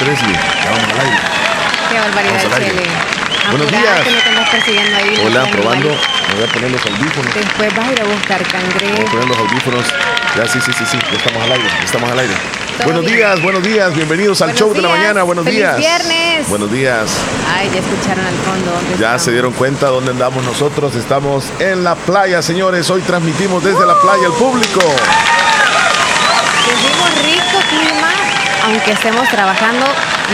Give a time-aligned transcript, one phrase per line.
[0.00, 2.82] Qué barbaridad, Chele.
[3.50, 4.00] Buenos días.
[4.24, 5.14] Que no persiguiendo ahí.
[5.26, 5.88] Hola, probando.
[5.88, 7.34] Me voy a poner los audífonos.
[7.34, 8.94] Después vas a ir a buscar cangrejo.
[8.96, 9.84] Voy a poner los audífonos.
[10.36, 10.98] Ya, sí, sí, sí, sí.
[11.10, 11.64] Ya estamos al aire.
[11.68, 12.32] ya Estamos al aire.
[12.84, 13.16] Buenos bien?
[13.18, 13.94] días, buenos días.
[13.94, 14.98] Bienvenidos al Buenos show de la días.
[15.00, 15.22] mañana.
[15.24, 15.76] Buenos Feliz días.
[15.76, 16.48] viernes.
[16.48, 17.10] Buenos días.
[17.54, 18.70] Ay, ya escucharon al fondo.
[18.70, 19.22] ¿dónde Ya estamos?
[19.22, 20.94] se dieron cuenta dónde andamos nosotros.
[20.94, 22.88] Estamos en la playa, señores.
[22.88, 24.80] Hoy transmitimos desde la playa al público.
[26.64, 28.08] Sentimos rico clima,
[28.70, 29.84] aunque estemos trabajando,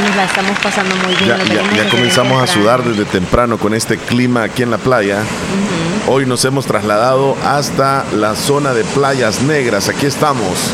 [0.03, 1.39] nos la estamos pasando muy bien.
[1.75, 5.23] Ya, comenzamos a sudar desde temprano con este clima aquí en la playa.
[6.07, 9.89] Hoy nos hemos trasladado hasta la zona de playas negras.
[9.89, 10.73] Aquí estamos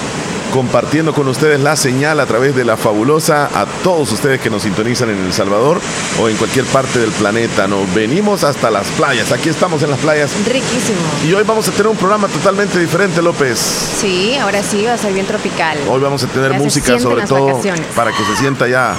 [0.53, 4.63] compartiendo con ustedes la señal a través de la fabulosa a todos ustedes que nos
[4.63, 5.81] sintonizan en El Salvador
[6.21, 7.67] o en cualquier parte del planeta.
[7.67, 9.33] Nos venimos hasta las playas.
[9.33, 10.31] Aquí estamos en las playas.
[10.47, 11.01] Riquísimo.
[11.27, 13.59] Y hoy vamos a tener un programa totalmente diferente, López.
[13.59, 15.79] Sí, ahora sí va a ser bien tropical.
[15.89, 17.87] Hoy vamos a tener Ya música sobre todo vacaciones.
[17.97, 18.95] para que se sienta ya.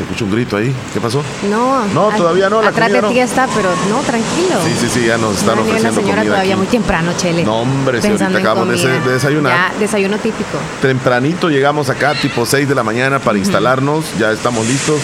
[0.00, 0.74] Se escucha un grito ahí.
[0.94, 1.22] ¿Qué pasó?
[1.50, 3.10] No, No, todavía no, la Atrás de no.
[3.10, 4.56] ti está, pero no, tranquilo.
[4.64, 6.58] Sí, sí, sí, ya nos están No, ofreciendo la señora comida todavía aquí.
[6.58, 7.44] muy temprano, Chele.
[7.44, 9.52] No, hombre, si ahorita acabamos de, desayunar.
[9.74, 10.56] Ya, desayuno típico.
[10.80, 14.06] Tempranito llegamos acá, tipo 6 de la mañana, para instalarnos.
[14.18, 15.02] Ya estamos listos.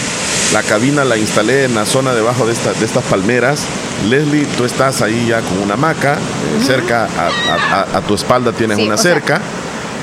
[0.51, 3.65] La cabina la instalé en la zona debajo de, esta- de estas palmeras.
[4.09, 6.13] Leslie, tú estás ahí ya con una hamaca.
[6.13, 9.41] eh, Cerca a, a- a- a tu espalda tienes Sí, una sea, cerca.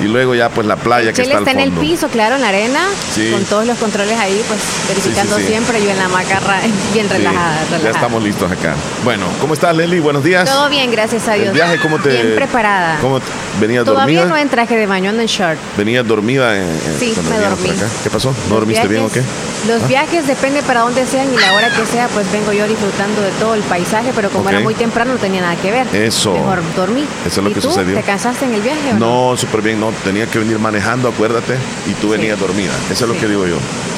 [0.01, 1.81] Y luego ya pues la playa que Chele está al está en el fondo.
[1.81, 2.79] piso, claro, en la arena,
[3.13, 3.31] Sí.
[3.31, 5.47] con todos los controles ahí, pues verificando sí, sí.
[5.49, 5.83] siempre.
[5.83, 6.59] Yo en la macarra,
[6.93, 8.75] bien Sí, relajada, Ya estamos listos acá.
[9.03, 9.99] Bueno, ¿cómo estás, Leslie?
[9.99, 10.49] Buenos días.
[10.49, 11.47] Todo bien, gracias a Dios.
[11.47, 12.09] ¿El viaje cómo te...?
[12.09, 12.97] Bien preparada.
[13.01, 13.25] ¿Cómo te-
[13.59, 14.35] venías Todavía dormida?
[14.35, 15.57] no en traje de baño, ando en short.
[15.77, 16.55] ¿Venías dormida?
[16.57, 17.69] en- en- Sí, cuando me dormí.
[17.69, 17.87] acá?
[18.03, 18.29] ¿Qué pasó?
[18.29, 19.21] ¿No Los dormiste bien o qué?
[19.67, 19.87] Los ¿Ah?
[19.87, 23.31] viajes depende para dónde sean y la hora que sea, pues vengo yo disfrutando de
[23.39, 25.87] todo el paisaje, pero como era muy temprano no tenía nada que ver.
[25.95, 26.33] Eso.
[26.33, 27.05] Mejor dormí.
[27.25, 27.69] Eso es lo ¿Y que tú?
[27.69, 27.95] sucedió.
[27.95, 29.31] ¿Te cansaste en el viaje o no?
[29.31, 31.55] No, súper bien, no, tenía que venir manejando, acuérdate,
[31.87, 32.13] y tú Sí.
[32.17, 32.71] venías dormida.
[32.91, 33.55] Eso es lo que digo yo.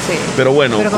[0.08, 0.14] Sí.
[0.38, 0.92] Pero bueno, Pero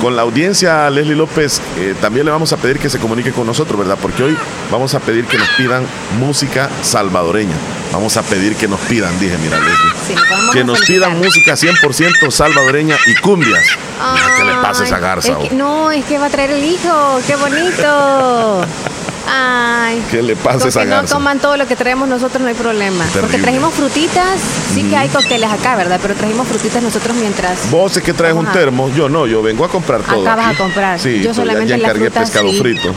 [0.00, 3.44] con la audiencia, Leslie López, eh, también le vamos a pedir que se comunique con
[3.46, 3.98] nosotros, ¿verdad?
[4.00, 4.36] Porque hoy
[4.70, 5.84] vamos a pedir que nos pidan
[6.20, 7.54] música salvadoreña.
[7.92, 10.22] Vamos a pedir que nos pidan, dije, mira, Leslie.
[10.30, 13.64] Vamos Que nos pidan música 100% salvadoreña y cumbias.
[14.12, 15.32] Mira, ¿Qué le pasa a esa Ay, garza?
[15.32, 15.58] es que- oh?
[15.58, 17.20] no, es que va a traer el hijo.
[17.26, 18.64] ¡Qué bonito!
[19.28, 20.02] Ay.
[20.10, 21.14] ¿Qué le pasa a esa que no garza?
[21.14, 23.04] coman todo lo que traemos nosotros no hay problema.
[23.20, 24.40] Porque trajimos frutitas,
[24.72, 25.98] sí que hay cócteles acá, ¿verdad?
[26.00, 27.70] Pero trajimos frutitas nosotros mientras.
[27.70, 30.22] Vos es que traes un termo, yo no, yo vengo a comprar todo.
[30.22, 30.98] Acá vas a comprar.
[31.00, 32.58] Sí, Yo pues ya- solamente ya las encargué frutas, pescado sí.
[32.58, 32.94] frito.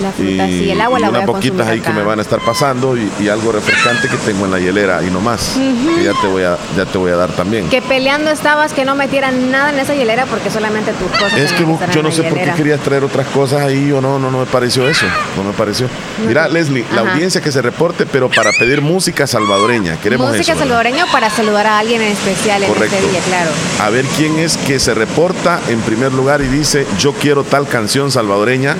[0.00, 1.90] Las frutas y el agua y la voy unas a poquitas ahí acá.
[1.90, 5.02] que me van a estar pasando y, y algo refrescante que tengo en la hielera
[5.02, 5.54] y no más.
[5.56, 7.68] Que ya te voy a, ya te voy a dar también.
[7.68, 11.52] Que peleando estabas que no metieran nada en esa hielera porque solamente tus cosas Es
[11.52, 14.18] que vos- yo no la sé por qué querías traer otras cosas ahí o no,
[14.18, 15.06] no, no me pareció eso.
[15.36, 15.88] No me pareció.
[16.26, 19.96] Mira, Leslie, la audiencia que se reporte, pero para pedir música salvadoreña.
[20.00, 20.64] Queremos Música eso, ¿verdad?
[20.64, 22.96] salvadoreña para saludar a alguien en especial en Correcto.
[22.96, 23.50] este día, claro.
[23.82, 27.66] A ver quién es que se reporta en primer lugar y dice, yo quiero tal
[27.66, 28.76] canción salvadoreña.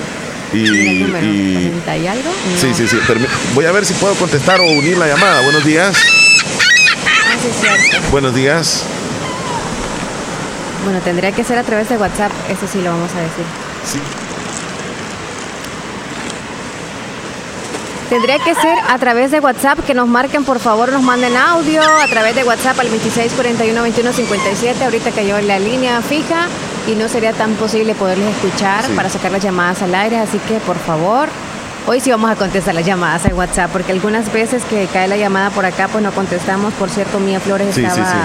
[0.53, 2.29] Y, Mira el número, y- 40 y algo.
[2.53, 2.57] No.
[2.61, 2.97] Sí, sí, sí.
[3.53, 5.41] Voy a ver si puedo contestar o unir la llamada.
[5.41, 5.95] Buenos días.
[7.05, 7.59] Ah, sí, es
[7.89, 8.07] cierto.
[8.11, 8.83] Buenos días.
[10.85, 13.43] Bueno, tendría que ser a través de WhatsApp, eso sí lo vamos a decir.
[13.91, 13.99] Sí.
[18.09, 21.81] Tendría que ser a través de WhatsApp, que nos marquen, por favor, nos manden audio
[21.81, 24.81] a través de WhatsApp al 2641-2157.
[24.81, 26.47] Ahorita cayó la línea fija
[26.87, 28.93] y no sería tan posible poderles escuchar Sí.
[28.95, 31.27] para sacar las llamadas al aire, así que por favor,
[31.85, 35.17] hoy sí vamos a contestar las llamadas en WhatsApp, porque algunas veces que cae la
[35.17, 36.73] llamada por acá, pues no contestamos.
[36.73, 38.17] Por cierto, Mía Flores Sí, estaba sí.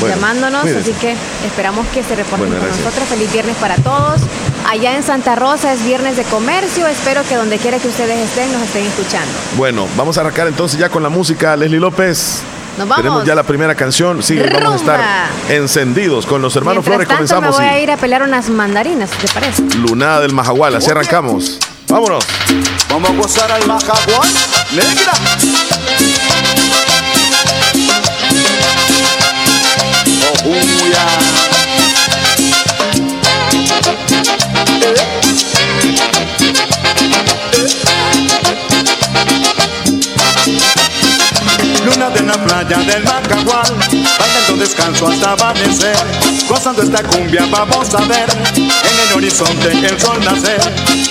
[0.00, 1.14] Bueno, llamándonos, así que
[1.46, 2.84] esperamos que se reporten Bueno, con gracias.
[2.84, 3.08] nosotros.
[3.08, 4.20] Feliz viernes para todos.
[4.68, 6.86] Allá en Santa Rosa es viernes de comercio.
[6.86, 9.30] Espero que donde quiera que ustedes estén, nos estén escuchando.
[9.56, 11.56] Bueno, vamos a arrancar entonces ya con la música.
[11.56, 12.42] Leslie López.
[12.76, 14.22] Tenemos ya la primera canción.
[14.22, 15.00] Sí, vamos a estar
[15.48, 17.06] encendidos con los hermanos Flores.
[17.06, 17.58] Tanto, comenzamos.
[17.58, 19.62] Me voy a ir a pelear unas mandarinas, ¿te parece?
[19.78, 21.58] Lunada del Majagual, así arrancamos.
[21.88, 22.24] Vámonos.
[22.88, 24.28] Vamos a gozar al Majagual.
[24.72, 25.12] Negra.
[30.44, 31.51] Oh,
[42.32, 43.76] playa del Macagual,
[44.18, 45.96] bailando descanso hasta amanecer,
[46.48, 50.60] gozando esta cumbia vamos a ver, en el horizonte el sol nacer.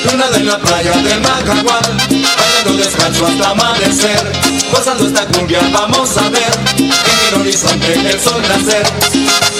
[0.05, 4.31] Luna de la playa del Macagual, bailando descanso hasta amanecer,
[4.71, 8.85] gozando esta cumbia vamos a ver, en el horizonte el sol nacer.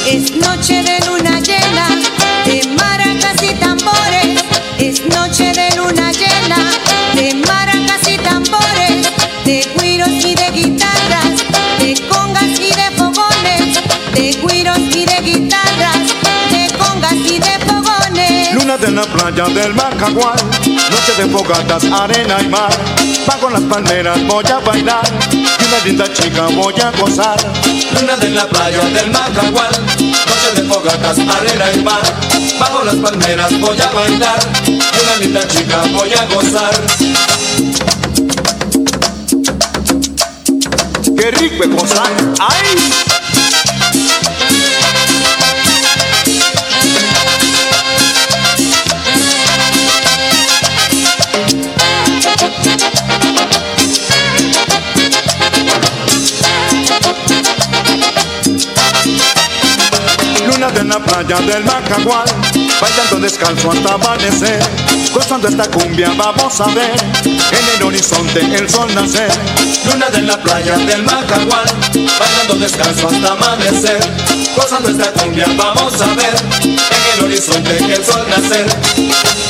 [0.08, 1.88] Es noche de luna llena,
[2.46, 4.44] de maracas y tambores,
[4.80, 6.01] es noche de luna
[18.72, 22.72] Luna de la playa del Macagual, noche de fogatas, arena y mar,
[23.28, 25.04] bajo las palmeras voy a bailar,
[25.34, 27.38] y una linda chica voy a gozar.
[28.00, 32.02] Luna de la playa del Macagual, noche de fogatas, arena y mar,
[32.62, 36.74] bajo las palmeras voy a bailar, y una linda chica voy a gozar.
[41.18, 43.11] Qué rico es gozar, ay.
[60.92, 62.26] La playa del Macagual,
[62.82, 64.60] bailando descalzo hasta amanecer,
[65.14, 66.92] gozando esta cumbia vamos a ver,
[67.24, 69.32] en el horizonte el sol nacer.
[69.86, 71.66] Luna de la playa del Macagual,
[72.20, 74.00] bailando descanso hasta amanecer,
[74.58, 78.68] gozando esta cumbia vamos a ver, en el horizonte el sol nacer.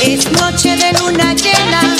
[0.00, 1.96] Es noche de luna llena,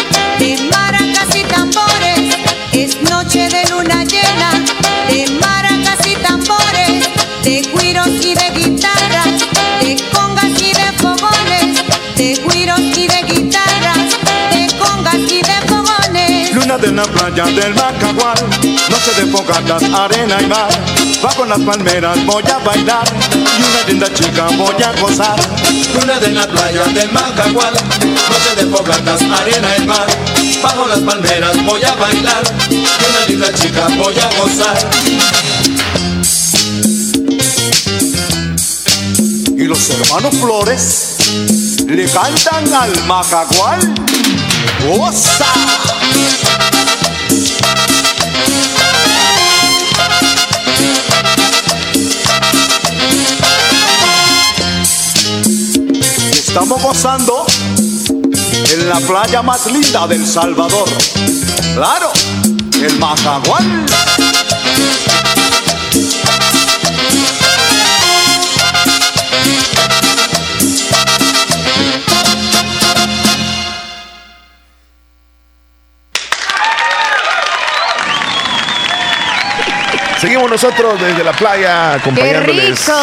[16.83, 18.35] de la playa del Macagual,
[18.91, 20.69] noche de fogatas, arena y mar,
[21.23, 25.37] bajo las palmeras voy a bailar, y una linda chica voy a gozar.
[25.95, 30.07] Luna de la playa del Macagual, noche de fogatas, arena y mar,
[30.61, 34.91] bajo las palmeras voy a bailar, y una linda chica voy a gozar.
[39.57, 41.17] Y los hermanos Flores
[41.87, 43.95] le cantan al Macagual.
[44.85, 45.47] ¡Goza!
[56.31, 57.47] Estamos gozando
[58.09, 60.89] en la playa más linda del Salvador.
[61.75, 62.13] Claro,
[62.83, 63.87] el Macagual.
[80.23, 82.87] Seguimos nosotros desde la playa ¡Qué acompañándoles.
[82.87, 82.97] rico!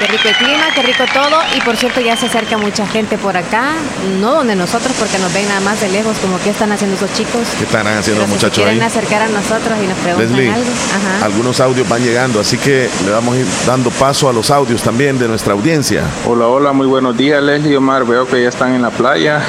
[0.00, 1.38] ¡Qué rico el clima, qué rico todo!
[1.56, 3.74] Y por cierto, ya se acerca mucha gente por acá.
[4.20, 7.12] No donde nosotros, porque nos ven nada más de lejos, como que están haciendo esos
[7.14, 7.42] chicos.
[7.56, 8.86] ¿Qué están haciendo los si se muchachos quieren ahí?
[8.88, 10.70] acercar a nosotros y nos preguntan Leslie, algo.
[10.96, 11.24] Ajá.
[11.26, 14.82] algunos audios van llegando, así que le vamos a ir dando paso a los audios
[14.82, 16.02] también de nuestra audiencia.
[16.26, 18.04] Hola, hola, muy buenos días, Leslie y Omar.
[18.04, 19.40] Veo que ya están en la playa.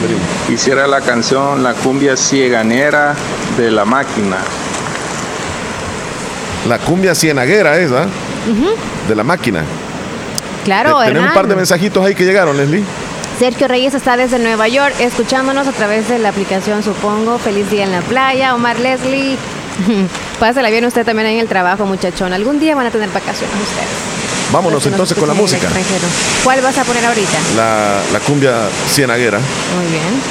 [0.46, 3.14] Quisiera la canción La cumbia cieganera
[3.56, 4.36] de la máquina.
[6.68, 8.06] La cumbia cienaguera esa,
[9.08, 9.62] de la máquina.
[10.64, 12.82] Claro, Te- Tenemos un par de mensajitos ahí que llegaron, Leslie.
[13.38, 17.38] Sergio Reyes está desde Nueva York escuchándonos a través de la aplicación, supongo.
[17.38, 18.54] Feliz día en la playa.
[18.54, 19.36] Omar Leslie.
[20.40, 22.32] Pásela bien usted también ahí en el trabajo, muchachón.
[22.32, 24.52] Algún día van a tener vacaciones ustedes.
[24.52, 25.68] Vámonos entonces con la música.
[26.44, 27.36] ¿Cuál vas a poner ahorita?
[27.56, 28.54] La, la cumbia
[28.88, 29.38] cienaguera.
[29.38, 30.22] Muy bien.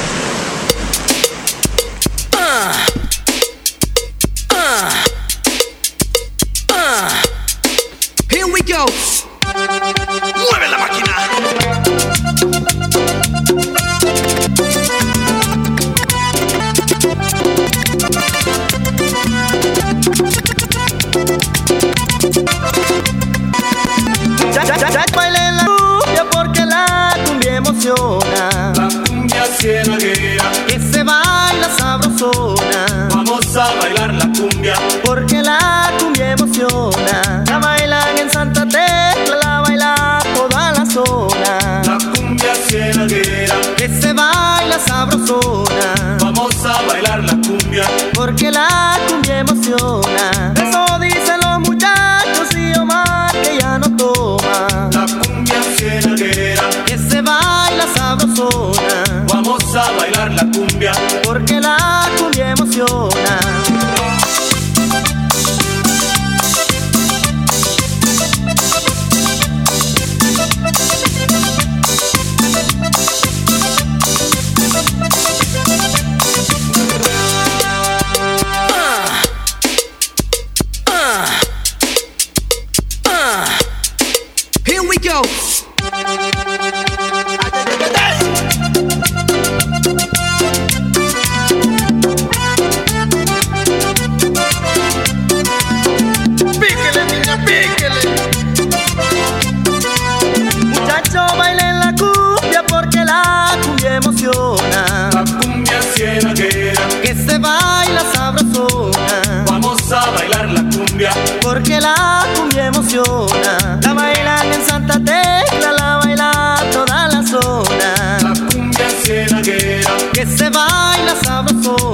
[111.56, 113.80] Porque la cumbia emociona.
[113.82, 118.18] La bailan en Santa Tecla, la baila toda la zona.
[118.20, 121.85] La cumbia cienaguera, Que se baila sabrosona.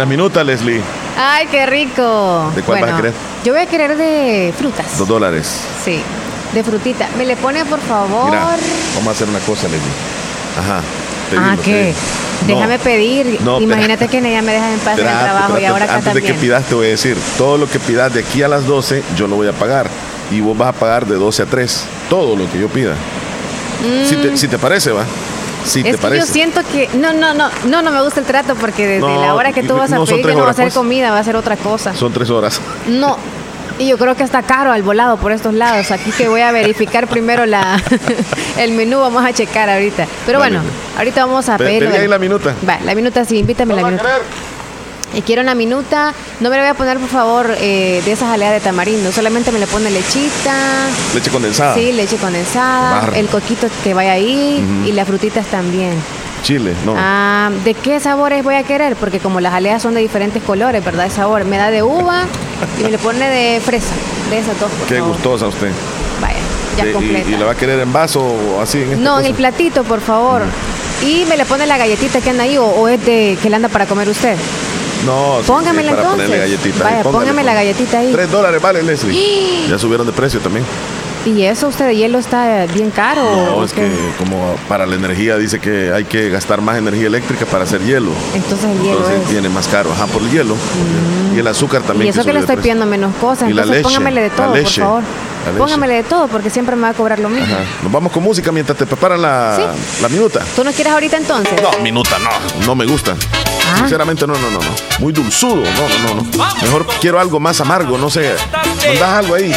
[0.00, 0.80] La minuta, Leslie.
[1.18, 2.50] Ay, qué rico.
[2.56, 3.12] ¿De cuál vas a querer?
[3.44, 4.96] Yo voy a querer de frutas.
[4.96, 5.60] Dos dólares.
[5.84, 6.00] Sí,
[6.54, 7.06] de frutita.
[7.18, 8.30] ¿Me le pone, por favor?
[8.30, 8.46] Mira,
[8.94, 9.92] vamos a hacer una cosa, Leslie.
[10.58, 10.80] Ajá.
[11.36, 11.92] ah, ¿qué?
[12.46, 13.40] Déjame No, pedir.
[13.42, 16.14] no, Imagínate que ella me dejas en paz en el trabajo y ahora acá Antes
[16.14, 18.64] de que pidas, te voy a decir, todo lo que pidas de aquí a las
[18.66, 19.90] 12, yo lo voy a pagar.
[20.30, 21.84] Y vos vas a pagar de 12 a 3.
[22.08, 22.94] Todo lo que yo pida.
[24.06, 25.04] Si, te, si te parece, va.
[25.62, 25.66] Mm.
[25.66, 26.26] es te que parece.
[26.26, 29.20] yo siento que no, no, no, no, no me gusta el trato porque desde No,
[29.20, 30.74] la hora que tú vas a no, pedir ya no va a ser pues.
[30.74, 31.94] comida, va a ser otra cosa.
[31.94, 32.60] Son tres horas.
[32.88, 33.16] No.
[33.80, 35.90] Y yo creo que está caro al volado por estos lados.
[35.90, 37.82] Aquí que voy a verificar primero la
[38.58, 40.06] el menú, vamos a checar ahorita.
[40.26, 40.60] Pero bueno,
[40.98, 41.86] ahorita vamos a Pe- pedir.
[41.88, 42.54] pedí ahí la minuta.
[42.68, 44.04] Va, la minuta sí, invítame la minuta.
[45.14, 46.14] Y quiero una minuta.
[46.40, 49.10] No me le voy a poner, por favor, eh, de esa jalea de tamarindo.
[49.12, 50.54] Solamente me le pone lechita.
[51.14, 51.74] Leche condensada.
[51.74, 53.10] Sí, leche condensada.
[53.14, 54.64] El coquito que vaya ahí.
[54.86, 55.94] Y las frutitas también.
[56.42, 56.94] Chile, no.
[56.96, 58.96] Ah, ¿De qué sabores voy a querer?
[58.96, 61.04] Porque como las jaleas son de diferentes colores, ¿verdad?
[61.04, 61.44] De sabor.
[61.44, 62.24] Me da de uva
[62.78, 63.92] y me le pone de fresa.
[64.30, 64.70] De esas dos.
[64.88, 65.12] Qué favor.
[65.14, 65.70] gustosa usted.
[66.20, 66.36] Vaya,
[66.78, 67.28] ya completa.
[67.28, 68.78] y, y la va a querer en vaso o así?
[68.80, 70.42] En No, en el platito, por favor.
[71.04, 73.56] Y me le pone la galletita que anda ahí o, o es de que le
[73.56, 74.36] anda para comer usted.
[75.06, 76.40] No, Póngamela sí, para entonces.
[76.40, 76.84] galletita.
[76.84, 78.12] Vaya, póngame la galletita ahí.
[78.12, 79.66] Tres dólares vale, Leslie.
[79.68, 80.64] ya subieron de precio también.
[81.26, 83.22] ¿Y eso usted de hielo está bien caro?
[83.22, 87.44] No, es que como para la energía dice que hay que gastar más energía eléctrica
[87.44, 88.10] para hacer hielo.
[88.34, 89.30] Entonces el hielo Entonces es.
[89.30, 90.56] viene más caro, ajá, por el hielo.
[91.34, 92.06] Y el azúcar también.
[92.06, 93.50] Y eso que le estoy pidiendo menos cosas.
[93.50, 95.02] Y la Entonces leche, póngamele de la todo, por favor.
[95.02, 95.58] la leche.
[95.58, 97.54] Póngamele de todo porque siempre me va a cobrar lo mismo.
[97.54, 97.64] Ajá.
[97.82, 100.40] Nos vamos con música mientras te preparan la, la minuta.
[100.56, 101.52] ¿Tú no quieres ahorita entonces?
[101.62, 103.14] No, minuta no, no me gusta.
[103.72, 103.76] Ah.
[103.78, 104.70] Sinceramente no, no, no, no.
[104.98, 106.54] Muy dulzudo, no, no, no, no.
[106.62, 108.34] Mejor quiero algo más amargo, no sé.
[108.86, 109.54] ¿Mandas algo ahí?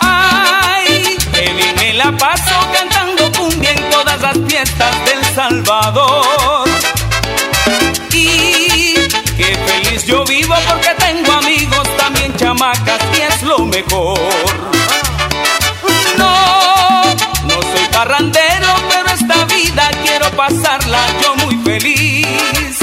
[0.00, 6.68] Ay, que bien me la paso cantando cumbia en todas las fiestas del Salvador.
[8.12, 8.94] Y
[9.36, 13.00] qué feliz yo vivo porque tengo amigos también chamacas
[13.74, 14.18] mejor.
[16.16, 17.04] No,
[17.48, 22.78] no soy parrandero, pero esta vida quiero pasarla yo muy feliz.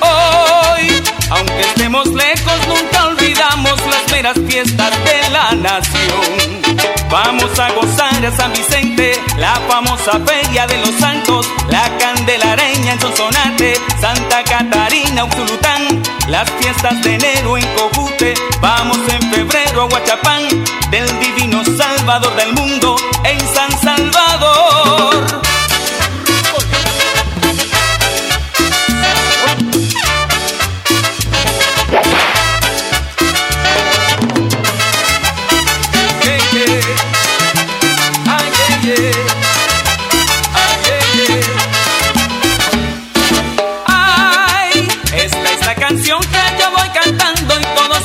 [0.00, 6.62] Hoy, aunque estemos lejos, nunca olvidamos las meras fiestas de la nación.
[7.10, 13.00] Vamos a gozar a San Vicente, la famosa feria de los santos, la candelareña en
[13.00, 20.42] Sonsonate, Santa Catarina, Uxulután, las fiestas de enero en Cojute, vamos en febrero a Huachapán,
[20.90, 25.51] del divino Salvador del mundo, en San Salvador.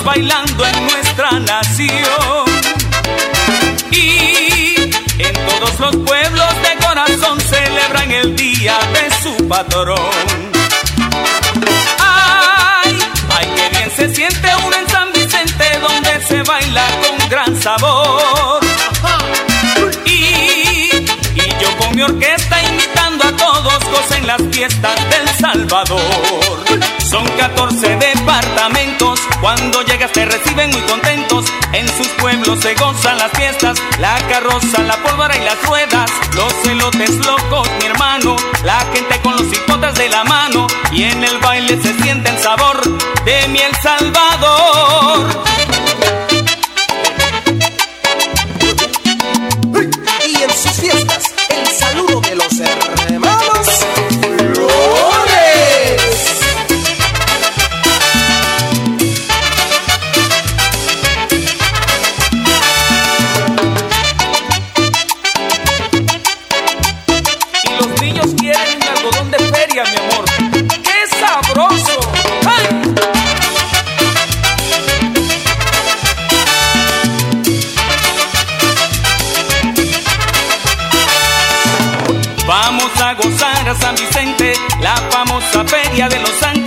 [0.08, 2.46] bailando en nuestra nación.
[3.92, 4.76] Y
[5.20, 9.98] en todos los pueblos de corazón celebran el día de su patrón.
[12.00, 12.98] Ay,
[13.38, 18.62] ay, que bien se siente uno en San Vicente donde se baila con gran sabor.
[20.06, 20.90] Y,
[21.36, 26.57] y yo con mi orquesta invitando a todos gocen las fiestas del Salvador.
[27.48, 31.46] Son 14 departamentos, cuando llegas te reciben muy contentos.
[31.72, 36.12] En sus pueblos se gozan las fiestas, la carroza, la pólvora y las ruedas.
[36.34, 40.68] Los celotes locos, mi hermano, la gente con los hipotas de la mano.
[40.92, 42.82] Y en el baile se siente el sabor
[43.24, 45.57] de mi El Salvador.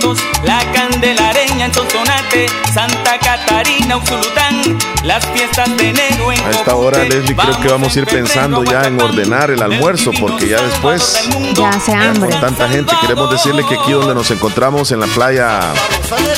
[0.01, 6.75] Santos, la candelareña en Sonsonate, Santa Catarina, Uxulután, las fiestas de enero en A esta
[6.75, 10.61] hora, Leslie, creo que vamos a ir pensando ya en ordenar el almuerzo, porque ya
[10.61, 12.31] después, Ya hace hambre.
[12.31, 15.59] con tanta gente, queremos decirle que aquí donde nos encontramos, en la playa,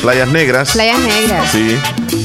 [0.01, 1.51] Playas Negras, Playas negras.
[1.51, 1.77] sí,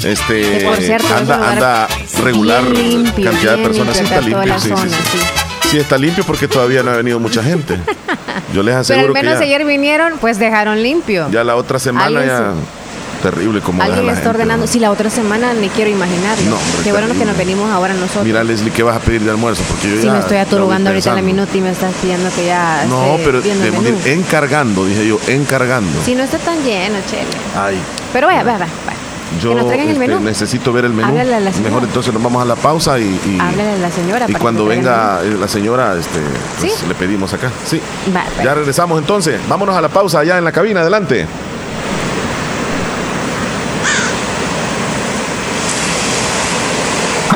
[0.04, 1.88] este, por cierto, anda, anda
[2.22, 4.96] regular limpio, cantidad de personas, sí está limpio, sí, sí, zona, sí.
[5.12, 5.18] sí.
[5.70, 7.78] Sí, está limpio porque todavía no ha venido mucha gente.
[8.54, 11.28] Yo les Pero al aseguro que menos ya, ayer vinieron, pues dejaron limpio.
[11.30, 12.52] ya la otra semana ya
[13.22, 14.66] terrible como Alguien la está gente, ordenando.
[14.66, 14.72] ¿no?
[14.72, 16.50] Si la otra semana ni quiero imaginarlo.
[16.50, 18.24] No, Qué bueno que nos venimos ahora nosotros.
[18.24, 19.62] Mira, Leslie, ¿qué vas a pedir de almuerzo?
[19.68, 22.30] Porque yo si ya me estoy aturugando ahorita en la minuta y me estás pidiendo
[22.34, 26.00] que ya No, esté pero debemos ir encargando, dije yo, encargando.
[26.04, 27.24] Si no está tan lleno, chele.
[27.56, 27.76] Ay,
[28.12, 28.68] Pero vaya, vaya, vaya.
[29.40, 31.12] Yo este, necesito ver el menú.
[31.12, 34.26] Mejor entonces nos vamos a la pausa y, y, Háblale a la señora.
[34.28, 36.20] y cuando venga eh, la señora, este,
[36.60, 36.86] pues, ¿Sí?
[36.86, 37.50] le pedimos acá.
[37.66, 37.80] Sí.
[38.42, 39.40] Ya regresamos entonces.
[39.48, 40.80] Vámonos a la pausa allá en la cabina.
[40.80, 41.26] Adelante.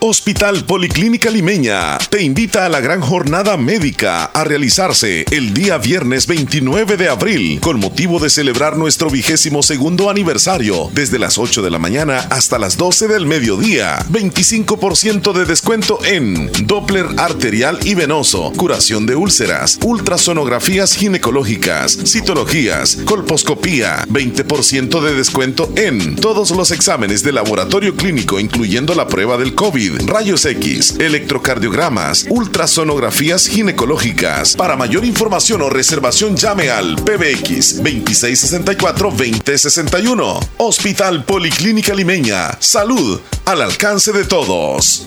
[0.00, 6.26] Hospital Policlínica Limeña te invita a la gran jornada médica a realizarse el día viernes
[6.26, 11.70] 29 de abril con motivo de celebrar nuestro vigésimo segundo aniversario desde las 8 de
[11.70, 13.98] la mañana hasta las 12 del mediodía.
[14.10, 24.04] 25% de descuento en Doppler arterial y venoso, curación de úlceras, ultrasonografías ginecológicas, citologías, colposcopía.
[24.08, 29.86] 20% de descuento en todos los exámenes de laboratorio clínico incluyendo la prueba del COVID
[30.06, 34.56] rayos X, electrocardiogramas, ultrasonografías ginecológicas.
[34.56, 40.48] Para mayor información o reservación llame al PBX 2664-2061.
[40.58, 42.58] Hospital Policlínica Limeña.
[42.60, 45.06] Salud al alcance de todos.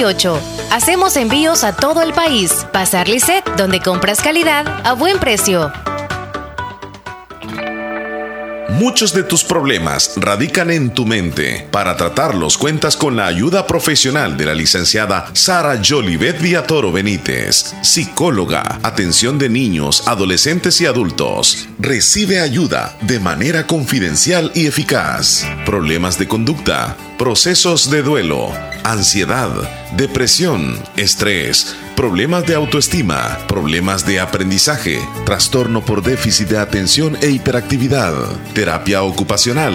[0.00, 0.40] 9658.
[0.70, 2.66] Hacemos envíos a todo el país.
[2.72, 5.70] Pasar Lisset, donde compras calidad a buen precio.
[8.80, 11.68] Muchos de tus problemas radican en tu mente.
[11.70, 18.80] Para tratarlos cuentas con la ayuda profesional de la licenciada Sara Jolivet Villatoro Benítez, psicóloga,
[18.82, 21.68] atención de niños, adolescentes y adultos.
[21.78, 25.44] Recibe ayuda de manera confidencial y eficaz.
[25.66, 28.50] Problemas de conducta, procesos de duelo,
[28.82, 29.50] ansiedad,
[29.96, 38.14] depresión, estrés, problemas de autoestima, problemas de aprendizaje, trastorno por déficit de atención e hiperactividad,
[38.54, 39.74] terapia ocupacional,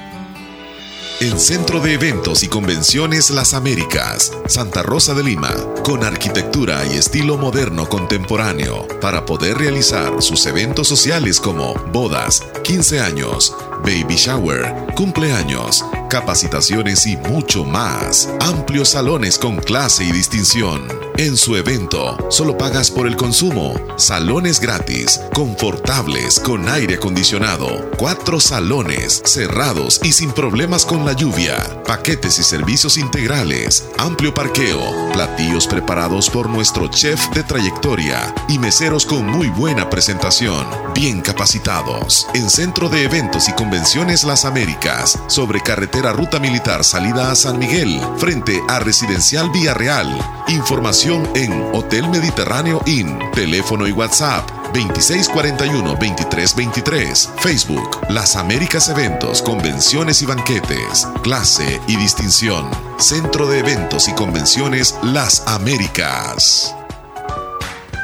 [1.21, 5.51] El Centro de Eventos y Convenciones Las Américas, Santa Rosa de Lima,
[5.83, 13.01] con arquitectura y estilo moderno contemporáneo, para poder realizar sus eventos sociales como bodas, 15
[13.01, 18.29] años, baby shower, cumpleaños, capacitaciones y mucho más.
[18.41, 21.08] Amplios salones con clase y distinción.
[21.19, 23.75] En su evento, solo pagas por el consumo.
[23.97, 27.91] Salones gratis, confortables, con aire acondicionado.
[27.99, 31.57] Cuatro salones, cerrados y sin problemas con la lluvia.
[31.89, 33.89] Paquetes y servicios integrales.
[33.99, 35.11] Amplio parqueo.
[35.13, 38.33] Platillos preparados por nuestro chef de trayectoria.
[38.49, 40.69] Y meseros con muy buena presentación.
[40.95, 42.29] Bien capacitados.
[42.33, 45.19] En Centro de Eventos y Convenciones Las Américas.
[45.27, 48.01] Sobre carretera Ruta Militar salida a San Miguel.
[48.19, 50.17] Frente a Residencial Villarreal.
[50.47, 53.19] Información en Hotel Mediterráneo Inn.
[53.33, 57.31] Teléfono y WhatsApp 2641-2323.
[57.39, 61.09] Facebook Las Américas Eventos, Convenciones y Banquetes.
[61.23, 62.69] Clase y distinción.
[62.99, 66.78] Centro de Eventos y Convenciones Las Américas.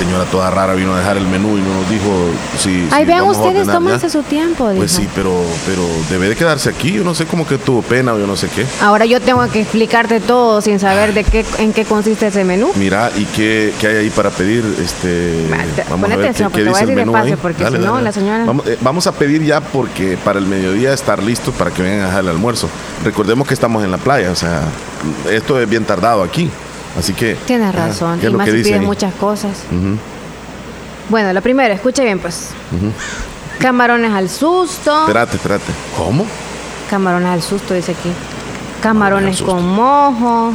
[0.00, 2.88] Señora toda rara vino a dejar el menú y no nos dijo si.
[2.90, 3.74] Ay, si vean ustedes, ya.
[3.74, 4.70] tómense su tiempo.
[4.74, 6.92] Pues sí, pero, pero debe de quedarse aquí.
[6.92, 8.64] Yo no sé, como que tuvo pena o yo no sé qué.
[8.80, 12.70] Ahora yo tengo que explicarte todo sin saber de qué, en qué consiste ese menú.
[12.76, 14.64] Mira, ¿y qué, qué hay ahí para pedir?
[14.82, 15.46] Este,
[15.90, 17.34] vamos a ver atención, qué, qué porque dice el menú ahí.
[17.36, 20.94] porque si no, la señora- Vamos, eh, vamos a pedir ya porque para el mediodía
[20.94, 22.68] estar listos para que vengan a dejar el almuerzo.
[23.04, 24.62] Recordemos que estamos en la playa, o sea,
[25.30, 26.50] esto es bien tardado aquí.
[26.98, 27.34] Así que...
[27.46, 28.18] Tienes razón.
[28.20, 28.80] ¿qué es Y más que ahí?
[28.80, 29.62] muchas cosas.
[31.08, 32.50] Bueno, lo primero, escuche bien, pues.
[33.58, 35.00] Camarones al susto.
[35.00, 35.72] Espérate, espérate.
[35.96, 36.26] ¿Cómo?
[36.88, 38.10] Camarones al susto, dice aquí.
[38.82, 40.52] Camarones con mojo.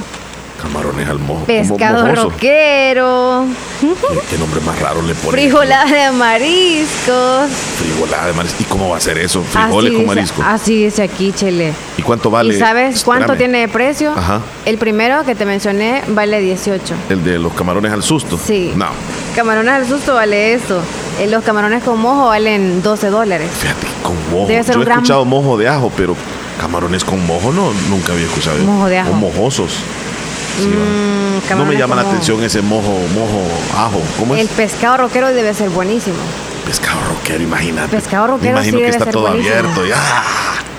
[0.65, 1.45] Camarones al mojo.
[1.45, 2.29] Pescado mojoso.
[2.29, 3.45] roquero.
[4.29, 5.31] ¿Qué, nombre más raro le ponen?
[5.31, 7.49] Frijolada de mariscos.
[7.77, 8.57] Frijolada de marisco.
[8.61, 9.43] ¿Y cómo va a ser eso?
[9.43, 10.43] Frijoles así con dice- marisco.
[10.43, 11.73] Así dice aquí, Chele.
[11.97, 12.55] ¿Y cuánto vale?
[12.55, 13.37] ¿Y sabes cuánto Espérame.
[13.37, 14.11] tiene de precio?
[14.15, 14.41] Ajá.
[14.65, 16.95] El primero que te mencioné vale 18.
[17.09, 18.39] El de los camarones al susto.
[18.43, 18.73] Sí.
[18.75, 18.87] No.
[19.35, 20.81] Camarones al susto vale esto.
[21.19, 23.49] Eh, Los camarones con mojo valen 12 dólares.
[24.01, 24.47] Con mojo.
[24.47, 26.15] Debe ser Yo un he gran- escuchado mojo de ajo, pero
[26.59, 28.57] camarones con mojo no, nunca había escuchado.
[28.63, 29.11] Mojo de ajo.
[29.11, 29.71] O mojosos.
[30.59, 33.43] Mm, no me llama la atención ese mojo, mojo,
[33.77, 34.01] ajo.
[34.19, 34.41] ¿Cómo es?
[34.41, 36.15] El pescado roquero debe ser buenísimo.
[36.65, 37.89] Pescado roquero, imagínate.
[37.95, 39.55] Pescado Me roquero imagino sí que debe está todo buenísimo.
[39.55, 39.85] abierto.
[39.85, 39.97] Ya.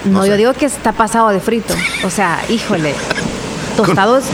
[0.04, 1.74] No, yo digo que está pasado de frito.
[2.04, 2.94] O sea, híjole.
[3.76, 4.24] Tostados.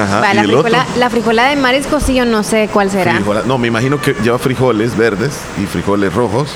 [0.00, 3.14] Ajá, ¿y la, frijola, frijolada de marisco sí yo no sé cuál será.
[3.16, 6.50] Frijola- No, me imagino que lleva frijoles verdes y frijoles rojos.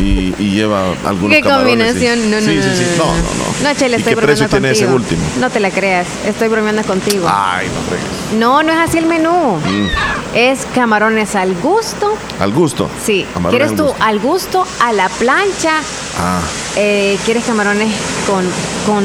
[0.00, 1.92] Y, y lleva algunos Qué camarones.
[1.92, 2.18] combinación.
[2.20, 2.28] sí.
[2.28, 2.84] No, no, sí, no, sí, sí.
[2.98, 3.62] no, No, no.
[3.62, 4.94] no, ¿Y estoy qué precio ese contigo.
[4.94, 5.22] último?
[5.40, 7.26] No te la creas, estoy bromeando contigo.
[7.30, 8.38] Ay, no fregues.
[8.40, 9.56] No, no es así el menú.
[9.58, 9.86] Mm,
[10.34, 12.16] Es camarones al gusto.
[12.40, 12.90] Al gusto.
[13.04, 13.24] Sí.
[13.34, 14.04] Camarones ¿Quieres al tú gusto.
[14.04, 15.74] al gusto, a la plancha?
[16.18, 16.40] Ah,
[16.76, 17.92] Eh, ¿Quieres camarones
[18.26, 18.44] con,
[18.84, 19.04] con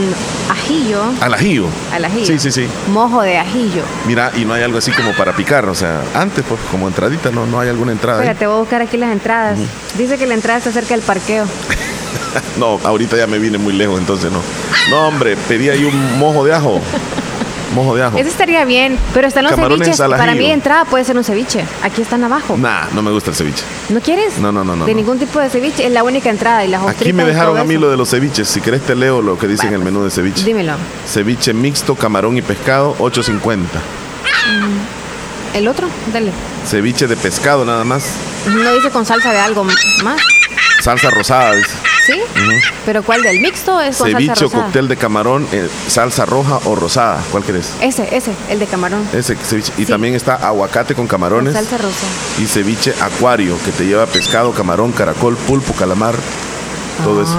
[0.50, 1.04] ajillo?
[1.22, 1.66] al ajillo.
[1.94, 2.26] Al ajillo.
[2.26, 2.68] Sí, sí, sí.
[2.92, 3.84] Mojo de ajillo.
[4.08, 7.30] Mira, y no hay algo así como para picar, o sea, antes, pues, como entradita,
[7.32, 8.20] no, no hay alguna entrada.
[8.22, 8.26] ahí?
[8.28, 9.60] Espérate, voy a buscar aquí las entradas.
[9.98, 11.46] Dice que la entrada está cerca del parqueo.
[12.58, 14.42] no, ahorita ya me vine muy lejos, entonces no.
[14.90, 16.80] No, hombre, pedí ahí un mojo de ajo.
[17.76, 18.18] Mojo de ajo.
[18.18, 20.18] Ese estaría bien, pero están los Camarones ceviches.
[20.18, 21.66] Para mí de entrada puede ser un ceviche.
[21.84, 22.58] Aquí están abajo.
[22.58, 23.64] Nah, no me gusta el ceviche.
[23.90, 24.40] ¿No quieres?
[24.40, 24.86] No, no, no, no.
[24.86, 24.98] de no.
[24.98, 25.86] ningún tipo de ceviche.
[25.86, 27.82] Es la única entrada y las Aquí me dejaron a mí eso.
[27.82, 28.48] lo de los ceviches.
[28.48, 30.46] Si querés te leo lo que dice en el menú de ceviche.
[30.46, 30.74] Dímelo.
[31.06, 33.58] Ceviche mixto, camarón y pescado, 8.50.
[33.58, 35.58] Mm.
[35.58, 35.88] ¿El otro?
[36.12, 36.32] Dale.
[36.66, 38.14] Ceviche de pescado nada más.
[38.48, 39.76] No dice con salsa de algo más.
[40.82, 41.72] Salsa rosada, dice.
[42.06, 42.14] ¿Sí?
[42.86, 46.60] ¿Pero cuál del mixto es con Ceviche salsa o cóctel de camarón, eh, salsa roja
[46.66, 47.22] o rosada.
[47.32, 47.74] ¿Cuál querés?
[47.82, 49.08] Ese, ese, el de camarón.
[49.14, 49.74] Ese ceviche.
[49.78, 49.92] Y Sí.
[49.92, 51.54] también está aguacate con camarones.
[51.54, 52.08] Con salsa rosa.
[52.42, 56.16] Y ceviche acuario, que te lleva pescado, camarón, caracol, pulpo, calamar.
[57.04, 57.38] Todo eso.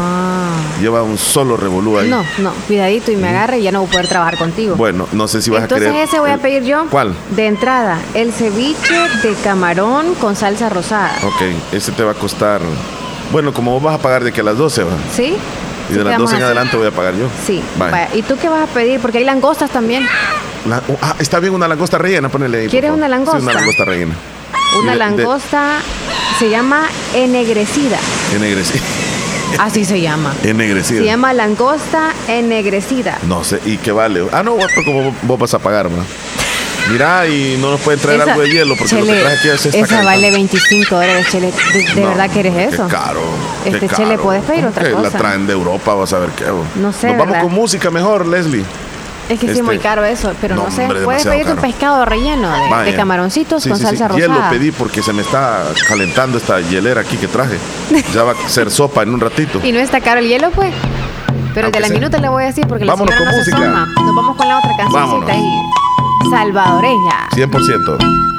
[0.81, 2.11] Lleva un solo revolú ahí.
[2.13, 2.23] Ah.
[2.39, 4.77] No, no, cuidadito y me agarre y ya no voy a poder trabajar contigo.
[4.77, 6.09] Bueno, no sé si vas Entonces a querer.
[6.09, 6.87] ese voy a el- pedir yo.
[6.91, 7.15] ¿Cuál?
[7.31, 11.13] De entrada, el ceviche de camarón con salsa rosada.
[11.25, 12.61] Ok, ese te va a costar.
[13.31, 14.93] Bueno, como vos vas a pagar de que a las 12 va.
[15.15, 15.23] ¿Sí?
[15.89, 17.27] Y Sí, de las quedamos 12 en adelante voy a pagar yo.
[17.47, 17.63] Sí.
[17.79, 18.09] Vaya.
[18.15, 19.01] ¿Y tú qué vas a pedir?
[19.01, 20.07] Porque hay langostas también.
[20.69, 22.69] La- oh, ah, está bien una langosta rellena, ponele ahí.
[22.69, 23.39] ¿Quieres una langosta?
[23.41, 24.15] Sí, una langosta rellena.
[24.83, 25.79] Una de- langosta
[26.39, 27.99] se llama ennegrecida.
[28.35, 28.83] Ennegrecida.
[29.59, 30.33] Así se llama.
[30.45, 31.01] Ennegrecida.
[31.01, 33.19] Se llama langosta ennegrecida.
[33.27, 34.25] No sé, ¿y qué vale?
[34.33, 36.05] Ah, no, pues como vos, vos vas a pagar, ¿verdad?
[36.91, 39.37] Mira, y no nos pueden traer Esa- algo de hielo porque lo que Chele, traje
[39.39, 41.53] aquí es esta Esa vale 25 dólares, Chele.
[41.73, 42.87] ¿De, de No, verdad que eres eso?
[42.89, 43.21] Qué caro.
[43.65, 43.97] qué Este, caro.
[44.03, 45.03] Chele, ¿puedes pedir ¿Cómo otra que cosa?
[45.11, 46.45] La traen de Europa, vas a ver qué.
[46.77, 48.65] No sé, Nos vamos con música mejor, Leslie.
[49.29, 50.83] Es que sí Este- es muy caro eso, pero no, No, sé.
[50.83, 51.61] hombre, Puedes pedir caro.
[51.61, 52.51] pescado relleno
[52.85, 53.89] de, camaroncitos Sí, con sí, sí.
[53.91, 54.27] salsa rosada.
[54.27, 57.57] Hielo pedí porque se me está calentando esta hielera aquí que traje.
[58.13, 59.61] Ya va a ser sopa en un ratito.
[59.63, 60.73] Y no está caro el hielo, pues.
[61.55, 61.95] Pero el de Aunque la sea.
[61.97, 63.39] minuta le voy a decir porque Vámonos la señora con
[63.71, 64.03] no música.
[64.03, 65.43] Nos vamos con la otra ahí.
[66.29, 67.29] Salvadoreña.
[67.33, 68.30] 100%.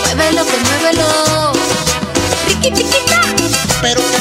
[0.00, 1.52] Muévelo, pues muévelo.
[2.46, 3.20] Riqui, tiquita.
[3.82, 4.17] Pero qué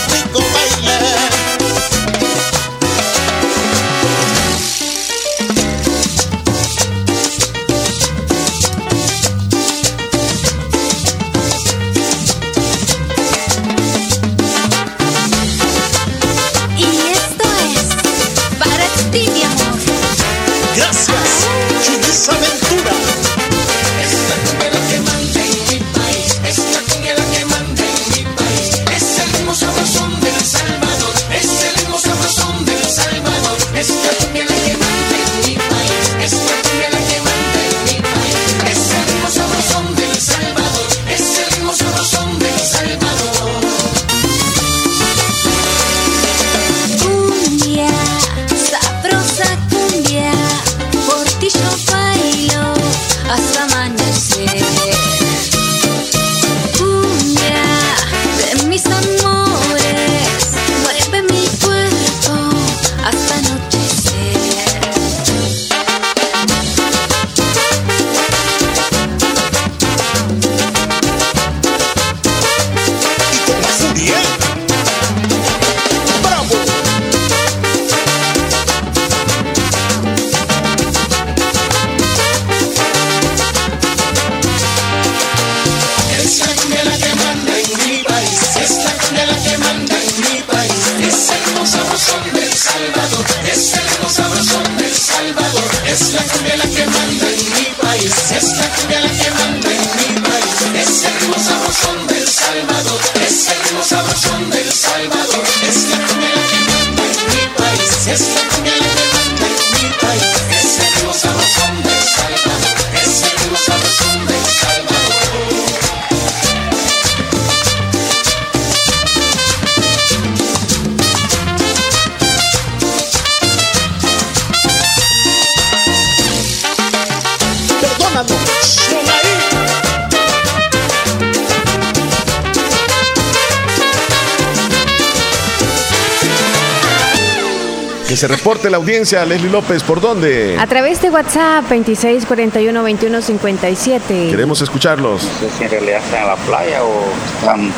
[138.18, 140.58] se reporte la audiencia, Leslie López, ¿por dónde?
[140.60, 144.30] A través de WhatsApp 26 41 21 57.
[144.32, 145.24] Queremos escucharlos.
[145.24, 147.04] No sé si en realidad están en la playa o
[147.38, 147.72] están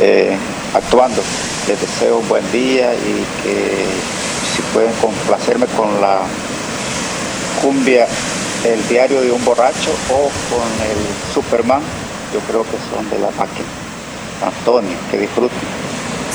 [0.00, 0.34] eh,
[0.72, 1.22] actuando.
[1.68, 3.84] Les deseo un buen día y que
[4.56, 6.20] si pueden complacerme con la
[7.60, 8.06] cumbia
[8.64, 11.82] El diario de un borracho o con el Superman,
[12.32, 13.68] yo creo que son de la máquina.
[14.42, 15.77] Antonio, que disfruten.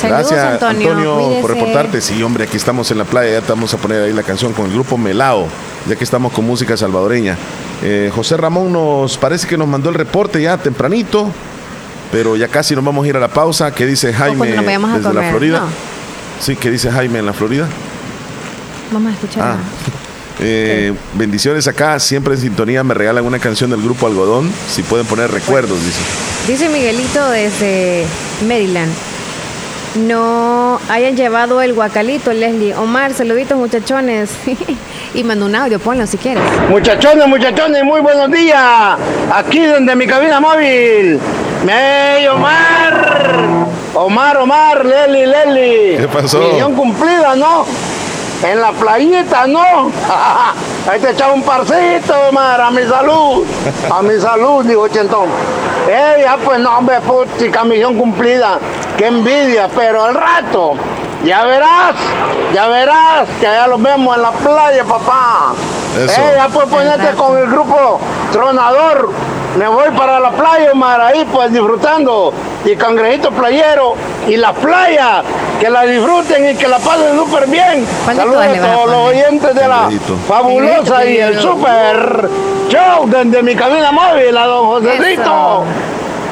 [0.04, 0.92] Saludos, Gracias, Antonio.
[0.92, 2.02] Antonio, por reportarte.
[2.02, 3.32] Sí, hombre, aquí estamos en la playa.
[3.32, 5.48] Ya te vamos a poner ahí la canción con el grupo Melao,
[5.88, 7.38] ya que estamos con música salvadoreña.
[7.82, 11.32] Eh, José Ramón nos parece que nos mandó el reporte ya tempranito,
[12.12, 13.74] pero ya casi nos vamos a ir a la pausa.
[13.74, 15.60] ¿Qué dice Jaime desde la Florida?
[15.62, 15.68] no.
[16.42, 17.70] Sí, ¿qué dice Jaime en la Florida?
[18.92, 19.44] Vamos a escuchar.
[19.44, 19.58] Ah.
[20.40, 25.06] Eh, bendiciones acá, siempre en sintonía me regalan una canción del grupo Algodón, si pueden
[25.06, 26.02] poner recuerdos, dice.
[26.48, 28.06] Dice Miguelito desde
[28.46, 28.92] Maryland.
[29.96, 32.74] No hayan llevado el guacalito, Leslie.
[32.74, 34.32] Omar, saluditos, muchachones.
[35.14, 36.44] y manda un audio, ponlo si quieres.
[36.70, 38.98] Muchachones, muchachones, muy buenos días.
[39.32, 41.20] Aquí desde mi cabina móvil.
[41.68, 43.68] ¡Ey, Omar!
[43.94, 45.98] Omar, Omar, Leli, Leli.
[45.98, 46.40] ¿Qué pasó?
[46.40, 47.66] Misión cumplida, ¿no?
[48.44, 49.62] En la playita, ¿no?
[50.90, 53.46] Ahí te echaba un parcito, Omar, a mi salud.
[53.90, 55.30] A mi salud, dijo Chentón.
[55.88, 58.60] ¡Ey, ya pues no, hombre, puchica, misión cumplida.
[58.98, 59.70] ¡Qué envidia!
[59.74, 60.74] Pero al rato,
[61.24, 61.96] ya verás,
[62.54, 65.54] ya verás que allá los vemos en la playa, papá.
[65.98, 66.22] Eso.
[66.22, 68.02] ¡Ey, ya pues ponerte con el grupo
[68.34, 69.12] Tronador!
[69.58, 72.34] Me voy para la playa, Omar, ahí pues disfrutando.
[72.66, 73.94] Y cangrejito playero
[74.28, 75.22] y la playa,
[75.64, 77.86] que la disfruten y que la pasen súper bien.
[78.06, 79.90] Saludos a todos los oyentes de la
[80.28, 82.30] fabulosa y el super
[82.68, 85.64] show desde mi cabina móvil a don Josecito.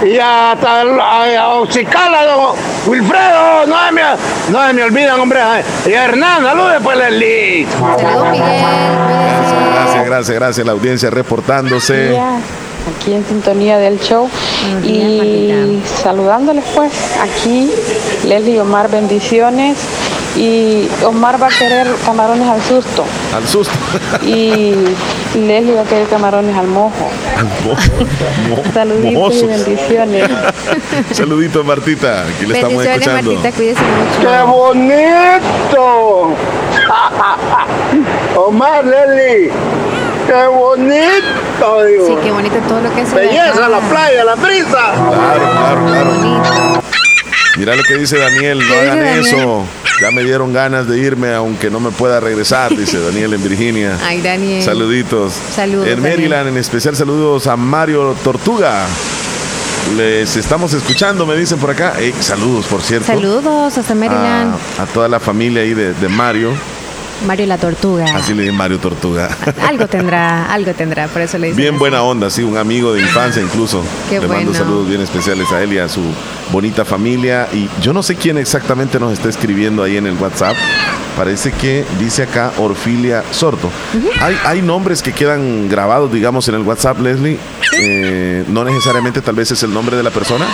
[0.04, 2.56] Y hasta el, a, a Oxicala, don
[2.88, 4.02] Wilfredo, no se me,
[4.50, 5.40] no se me olvidan, hombre.
[5.86, 7.68] Y a Hernán, saludos pues, Leslie.
[9.74, 10.66] Gracias, gracias, gracias.
[10.66, 12.20] La audiencia reportándose.
[12.90, 14.30] Aquí en sintonía del show
[14.84, 16.92] y saludándoles pues
[17.22, 17.72] aquí
[18.26, 19.78] Leslie y Omar bendiciones
[20.36, 23.04] y Omar va a querer camarones al susto
[23.36, 23.74] Al susto.
[24.26, 24.74] y
[25.36, 27.10] Leslie va a querer camarones al mojo
[28.74, 30.30] saluditos y bendiciones
[31.12, 32.24] Saluditos, Martita.
[32.24, 33.34] Aquí le estamos Bendiciones, escuchando.
[33.34, 34.20] Martita, cuídese mucho.
[34.22, 36.36] ¡Qué bonito!
[38.48, 39.52] Omar, Leslie.
[40.32, 41.84] ¡Qué bonito!
[41.86, 42.08] Digo.
[42.08, 43.16] Sí, qué bonito todo lo que hace.
[43.16, 44.94] Belleza, la playa, la brisa.
[44.94, 45.86] Claro, claro,
[46.22, 46.84] claro.
[47.58, 49.26] Mira lo que dice Daniel, no ¿Qué dice hagan Daniel?
[49.26, 49.66] eso.
[50.02, 53.98] Ya me dieron ganas de irme, aunque no me pueda regresar, dice Daniel en Virginia.
[54.06, 54.64] Ay, Daniel.
[54.64, 55.34] Saluditos.
[55.54, 58.86] Saludos, En Maryland, en especial saludos a Mario Tortuga.
[59.98, 61.94] Les estamos escuchando, me dicen por acá.
[62.22, 63.08] Saludos, por cierto.
[63.08, 64.56] Saludos hasta Maryland.
[64.80, 66.54] A, a toda la familia ahí de, de Mario.
[67.26, 68.06] Mario la Tortuga.
[68.16, 69.30] Así le dicen Mario Tortuga.
[69.68, 71.58] Algo tendrá, algo tendrá, por eso le dicen.
[71.58, 71.80] Bien así.
[71.80, 73.84] buena onda, sí, un amigo de infancia incluso.
[74.10, 74.54] Qué Le mando bueno.
[74.54, 76.02] saludos bien especiales a él y a su
[76.52, 77.48] bonita familia.
[77.54, 80.56] Y yo no sé quién exactamente nos está escribiendo ahí en el WhatsApp.
[81.16, 83.70] Parece que dice acá Orfilia Sorto.
[84.22, 87.38] hay, hay nombres que quedan grabados, digamos, en el WhatsApp, Leslie.
[87.80, 90.46] Eh, no necesariamente tal vez es el nombre de la persona.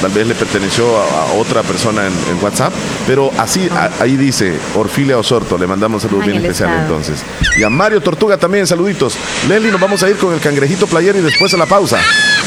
[0.00, 2.72] Tal vez le perteneció a, a otra persona en, en WhatsApp.
[3.06, 5.58] Pero así, a- ahí dice Orfilia Osorto.
[5.58, 7.20] Le mandamos saludos Ah, bien especiales entonces.
[7.58, 9.14] Y a Mario Tortuga también, saluditos.
[9.48, 11.98] Leslie, nos vamos a ir con el cangrejito playero y después a la pausa.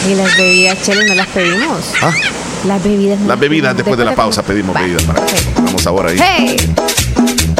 [0.09, 1.79] Y las bebidas, Chelo, no las pedimos.
[2.01, 2.11] Ah,
[2.67, 3.19] Las bebidas.
[3.19, 5.21] no las bebidas después de la pausa pedimos bebidas para
[5.63, 6.17] vamos ahora ahí.
[6.19, 7.52] ¡Hey!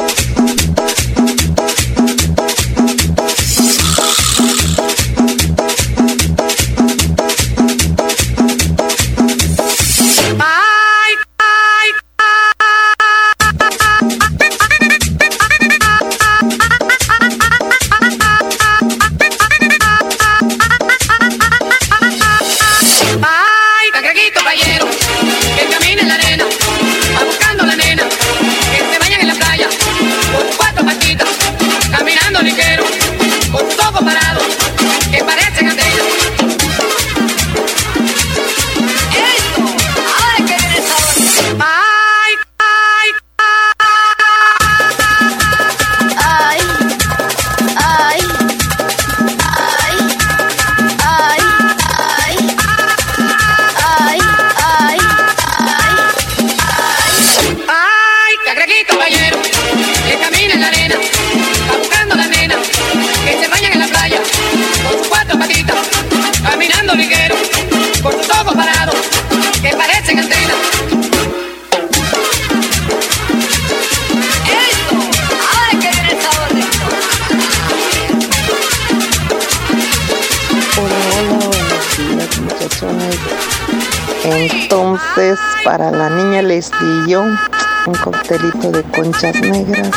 [85.63, 89.89] Para la niña Leslie y yo, un coctelito de conchas negras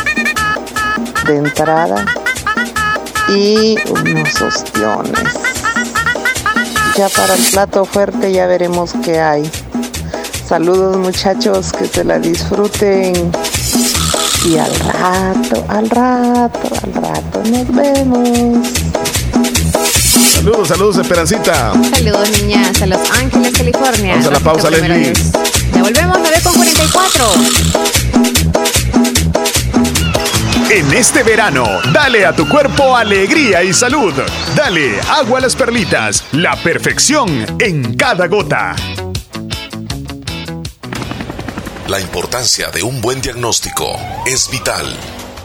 [1.27, 2.05] de entrada
[3.29, 5.35] y unos ostiones.
[6.97, 9.51] Ya para el plato fuerte ya veremos qué hay.
[10.49, 13.33] Saludos muchachos, que se la disfruten.
[14.45, 18.69] Y al rato, al rato, al rato nos vemos.
[20.35, 21.73] Saludos, saludos, Esperancita.
[21.93, 24.13] Saludos, niñas, a Los Ángeles, California.
[24.13, 25.13] Vamos a la pausa, Leslie.
[25.87, 27.25] Volvemos, 9 con 44.
[30.71, 34.13] En este verano, dale a tu cuerpo alegría y salud.
[34.57, 38.75] Dale agua a las perlitas, la perfección en cada gota.
[41.87, 44.87] La importancia de un buen diagnóstico es vital.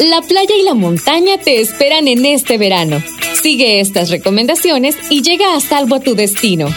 [0.00, 3.02] La playa y la montaña te esperan en este verano.
[3.42, 6.68] Sigue estas recomendaciones y llega a salvo a tu destino.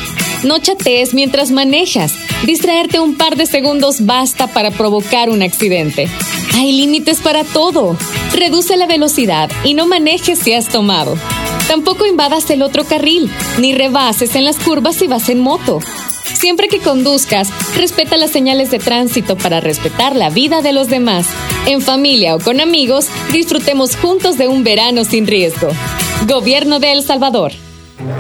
[0.44, 2.14] No chatees mientras manejas.
[2.46, 6.10] Distraerte un par de segundos basta para provocar un accidente.
[6.56, 7.98] Hay límites para todo.
[8.34, 11.18] Reduce la velocidad y no manejes si has tomado.
[11.70, 15.80] Tampoco invadas el otro carril, ni rebases en las curvas si vas en moto.
[16.24, 21.28] Siempre que conduzcas, respeta las señales de tránsito para respetar la vida de los demás.
[21.68, 25.70] En familia o con amigos, disfrutemos juntos de un verano sin riesgo.
[26.28, 27.52] Gobierno de El Salvador.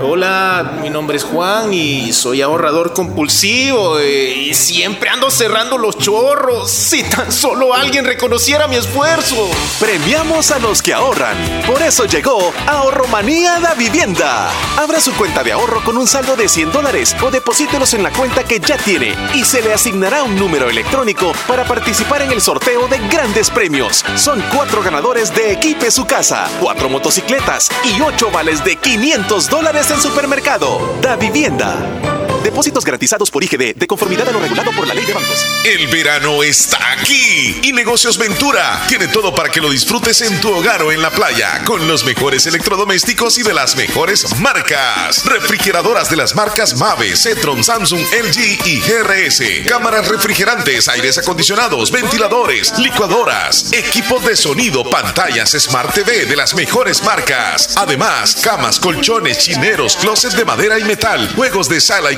[0.01, 5.97] Hola, mi nombre es Juan y soy ahorrador compulsivo eh, y siempre ando cerrando los
[5.97, 6.71] chorros.
[6.71, 9.49] Si tan solo alguien reconociera mi esfuerzo.
[9.79, 11.35] Premiamos a los que ahorran.
[11.67, 14.49] Por eso llegó Ahorromanía da Vivienda.
[14.77, 18.11] Abra su cuenta de ahorro con un saldo de 100 dólares o deposítelos en la
[18.11, 22.41] cuenta que ya tiene y se le asignará un número electrónico para participar en el
[22.41, 24.05] sorteo de grandes premios.
[24.15, 29.72] Son cuatro ganadores de Equipe Su Casa, cuatro motocicletas y ocho vales de 500 dólares
[29.75, 30.99] en supermercado.
[31.01, 32.12] Da Vivienda.
[32.43, 35.45] Depósitos garantizados por IGD de conformidad a lo regulado por la ley de bancos.
[35.63, 40.51] El verano está aquí y Negocios Ventura tiene todo para que lo disfrutes en tu
[40.51, 45.25] hogar o en la playa con los mejores electrodomésticos y de las mejores marcas.
[45.25, 49.67] Refrigeradoras de las marcas Mave, Cetron, Samsung, LG y GRS.
[49.67, 57.03] Cámaras refrigerantes, aires acondicionados, ventiladores, licuadoras, equipos de sonido, pantallas Smart TV de las mejores
[57.03, 57.75] marcas.
[57.77, 62.17] Además, camas, colchones, chineros, closets de madera y metal, juegos de sala y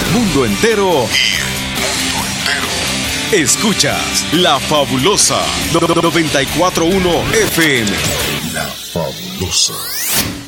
[0.00, 1.06] Y el mundo entero.
[3.32, 5.40] Escuchas La Fabulosa
[5.72, 7.90] 941 FM.
[8.52, 10.39] La Fabulosa.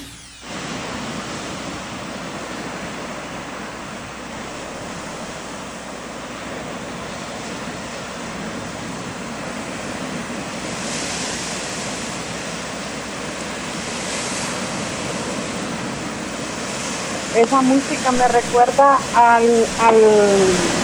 [17.36, 19.44] Esa música me recuerda al,
[19.80, 19.96] al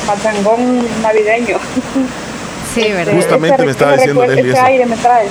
[0.07, 1.59] pachangón navideño.
[2.75, 3.15] Sí, ¿verdad?
[3.15, 5.27] Justamente Ese me estaba diciendo Leslie ese aire me trae.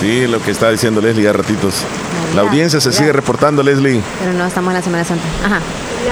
[0.00, 1.84] Sí, lo que está diciendo Leslie ya ratitos.
[2.34, 4.02] La audiencia se sigue reportando, Leslie.
[4.18, 5.24] Pero no estamos en la Semana Santa.
[5.46, 5.60] Ajá.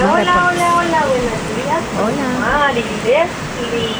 [0.00, 1.80] Hola, hola, hola, hola, buenos días.
[2.00, 2.38] Hola.
[2.40, 3.96] Mari, Leslie.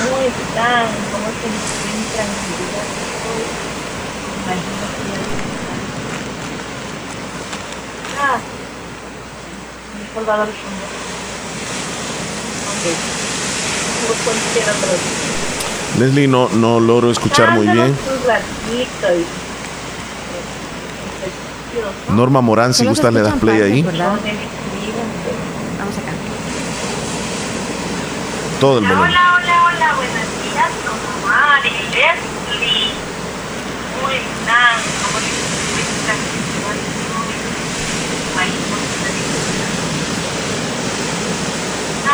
[0.00, 0.86] ¿Cómo están?
[1.12, 2.26] ¿Cómo se encuentran?
[8.18, 8.38] Ah,
[10.16, 10.86] Salvador Shumba.
[15.98, 17.94] Leslie, no, no logro escuchar muy bien.
[18.72, 18.86] Y-
[22.12, 23.82] Norma Morán, si gustas, le das play ahí.
[23.82, 24.08] ¿verdad?
[24.08, 24.22] Vamos
[25.98, 26.12] acá.
[28.60, 29.10] Todo el Hola, volumen.
[29.10, 30.70] hola, hola, hola, buenos días,
[31.26, 32.92] Mari, Leslie.
[34.00, 34.76] ¿Cómo están?
[35.04, 36.18] ¿Cómo les encuentran?
[38.32, 38.88] Imagino que
[42.02, 42.05] se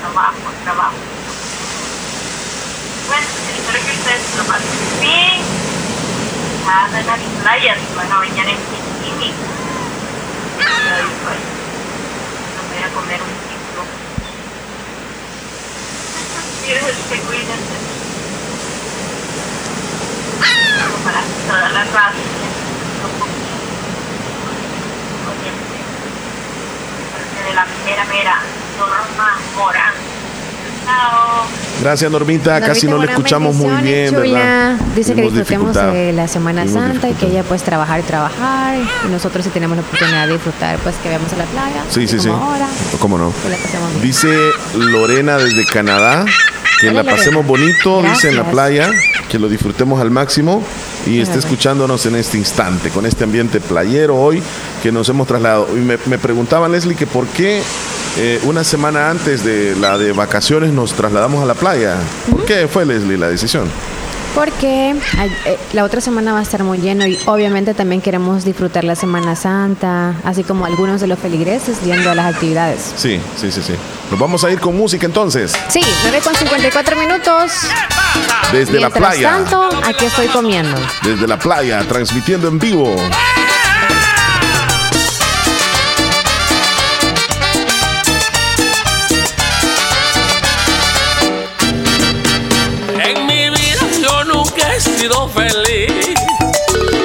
[0.00, 0.94] Trabajo, trabajo.
[3.06, 5.40] Bueno, espero que ustedes lo pasen bien.
[6.66, 9.30] Nada en las playas, van a bañar en bikini.
[10.60, 11.40] Ahí, pues,
[12.70, 13.80] voy a comer un poquito.
[16.64, 17.76] Cuídense, cuídense.
[21.48, 22.14] Para razas.
[25.28, 25.78] Oyente.
[27.12, 28.36] Parte de la mera, mera.
[28.80, 29.92] Norma Morán.
[30.84, 31.46] Chao.
[31.82, 32.50] Gracias, Normita.
[32.52, 34.76] Normita Casi no le escuchamos muy bien, ¿verdad?
[34.94, 38.74] Dice que disfrutemos de la Semana Tuvimos Santa y que ella pues trabajar y trabajar.
[39.06, 41.84] Y nosotros si tenemos la oportunidad de disfrutar, pues que vayamos a la playa.
[41.90, 42.28] Sí, sí, sí.
[42.28, 42.66] como ahora,
[42.98, 43.32] ¿Cómo no?
[43.42, 44.02] que la pasemos bien.
[44.02, 44.28] Dice
[44.76, 46.24] Lorena desde Canadá.
[46.80, 48.88] Que la pasemos bonito, dice en la playa,
[49.28, 50.62] que lo disfrutemos al máximo
[51.06, 51.40] y esté Claro.
[51.40, 54.42] escuchándonos en este instante, con este ambiente playero hoy
[54.82, 55.68] que nos hemos trasladado.
[55.76, 57.62] Y me, me preguntaba Leslie que por qué
[58.16, 61.96] eh, una semana antes de la de vacaciones nos trasladamos a la playa.
[62.30, 63.70] ¿Por qué fue Leslie la decisión?
[64.34, 68.84] Porque eh, la otra semana va a estar muy lleno y obviamente también queremos disfrutar
[68.84, 72.92] la Semana Santa, así como algunos de los feligreses yendo a las actividades.
[72.96, 73.74] Sí, sí, sí, sí.
[74.10, 75.52] Nos vamos a ir con música entonces.
[75.68, 77.52] Sí, 9 con 54 minutos.
[78.52, 79.30] Desde la playa.
[79.30, 80.76] tanto, aquí estoy comiendo.
[81.02, 82.96] Desde la playa, transmitiendo en vivo.
[95.00, 96.14] Sido feliz.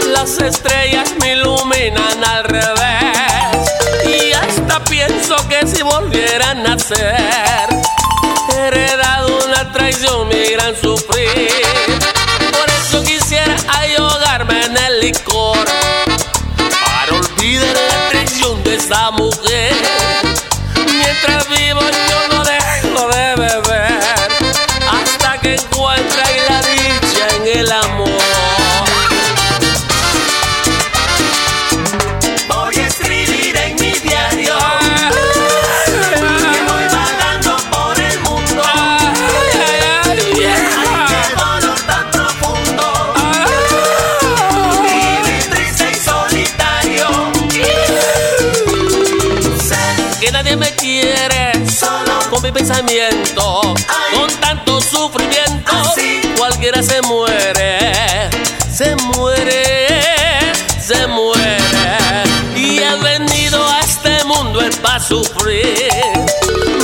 [0.07, 3.69] Las estrellas me iluminan al revés.
[4.05, 6.55] Y hasta pienso que si volviera a
[8.49, 11.49] he heredado una traición, mi gran sufrir.
[12.51, 15.65] Por eso quisiera ahogarme en el licor.
[16.57, 19.34] Para olvidar la traición de esa mujer.
[54.13, 55.71] Con tanto sufrimiento,
[56.37, 58.29] cualquiera se muere.
[58.71, 61.57] Se muere, se muere.
[62.55, 65.91] Y he venido a este mundo es para sufrir.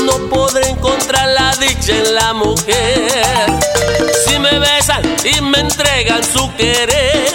[0.04, 3.46] No podré encontrar la dicha en la mujer.
[4.28, 7.32] Si me besan y me entregan su querer,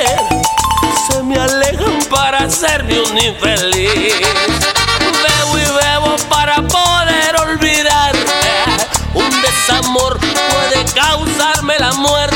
[1.10, 4.45] se me alejan para hacerme un infeliz.
[9.86, 12.35] Desamor puede causarme la muerte.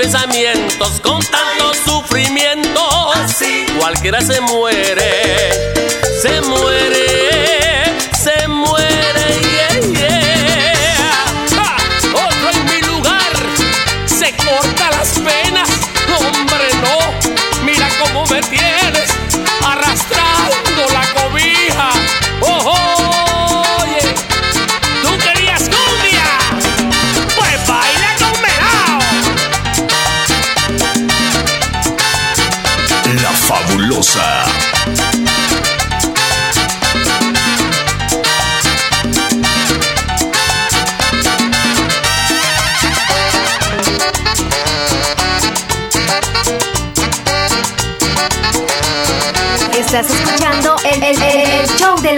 [0.00, 2.80] Pensamientos, con tanto sufrimiento.
[3.78, 5.74] Cualquiera se muere,
[6.22, 6.79] se muere,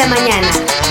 [0.02, 0.81] la mañana.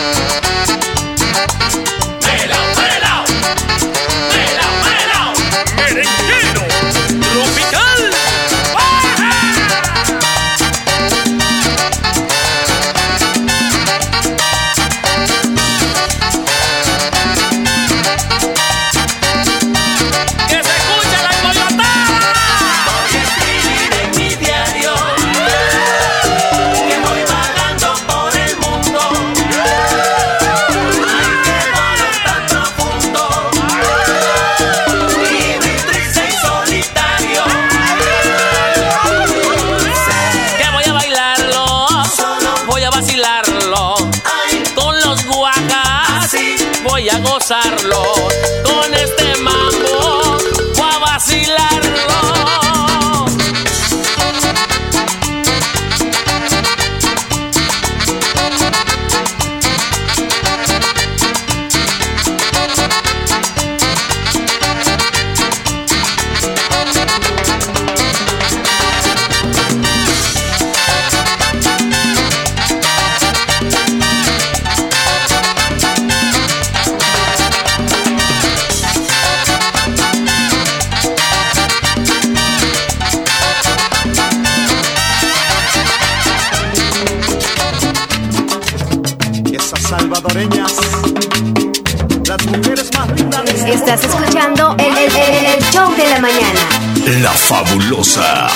[97.82, 98.48] Fabulosa.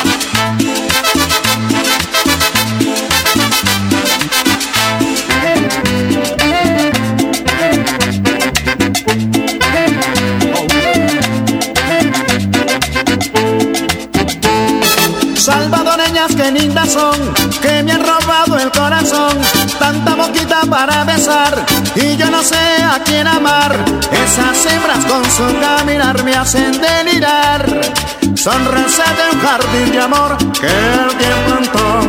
[15.36, 19.38] Salvadoreñas que lindas son, que me han robado el corazón.
[19.80, 21.66] Tanta boquita para besar
[21.96, 23.76] y yo no sé a quién amar.
[24.12, 28.15] Esas hembras con su caminar me hacen delirar.
[28.36, 32.02] Son rosas de un jardín de amor que el tiempo plantó.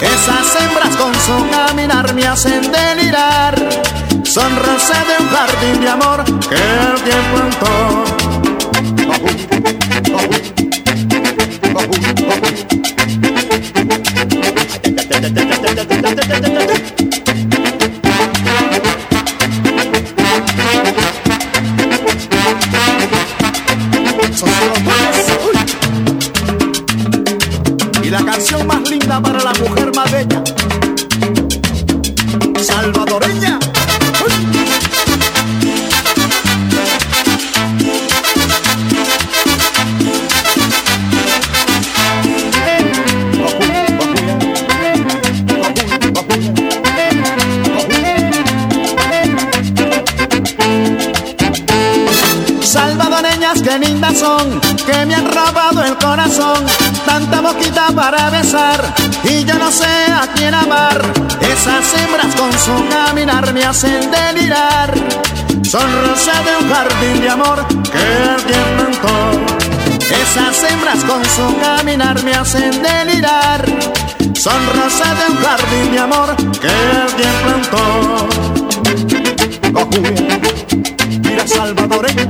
[0.00, 3.54] Esas hembras con su caminar me hacen delirar.
[4.24, 8.06] Son rosas de un jardín de amor que el tiempo.
[16.42, 16.55] Y
[56.36, 56.64] corazón.
[57.04, 58.82] Tanta boquita para besar
[59.24, 61.00] y yo no sé a quién amar.
[61.40, 64.94] Esas hembras con su caminar me hacen delirar.
[65.62, 69.32] Son rosas de un jardín de amor que plantó.
[70.00, 73.64] Esas hembras con su caminar me hacen delirar.
[74.34, 76.74] Son rosas de un jardín de amor que
[77.16, 78.28] tiempo plantó.
[81.22, 82.25] Mira salvadoreña,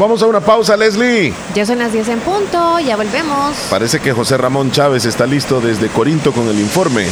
[0.00, 1.32] vamos a una pausa, Leslie.
[1.54, 3.54] Ya son las 10 en punto, ya volvemos.
[3.68, 7.06] Parece que José Ramón Chávez está listo desde Corinto con el informe.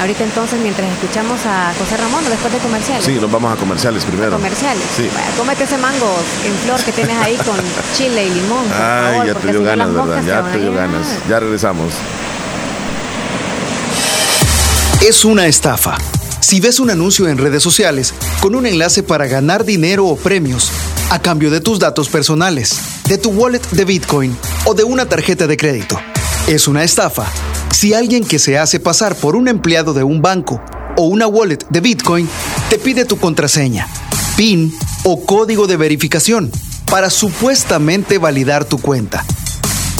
[0.00, 3.04] Ahorita entonces, mientras escuchamos a José Ramón, después de comerciales.
[3.04, 4.32] Sí, nos vamos a comerciales primero.
[4.32, 4.82] Comerciales.
[4.96, 5.08] Sí.
[5.14, 7.56] Vaya, cómete ese mango en flor que tienes ahí con
[7.96, 8.64] chile y limón.
[8.74, 10.22] Ay, favor, ya te dio ganas, ¿verdad?
[10.26, 11.06] Ya te a dio ganas.
[11.28, 11.92] Ya regresamos.
[15.06, 15.96] Es una estafa.
[16.40, 20.72] Si ves un anuncio en redes sociales con un enlace para ganar dinero o premios
[21.10, 22.78] a cambio de tus datos personales,
[23.08, 25.98] de tu wallet de Bitcoin o de una tarjeta de crédito,
[26.46, 27.26] es una estafa.
[27.70, 30.60] Si alguien que se hace pasar por un empleado de un banco
[30.96, 32.28] o una wallet de Bitcoin
[32.68, 33.88] te pide tu contraseña,
[34.36, 34.74] PIN
[35.04, 36.50] o código de verificación
[36.90, 39.24] para supuestamente validar tu cuenta.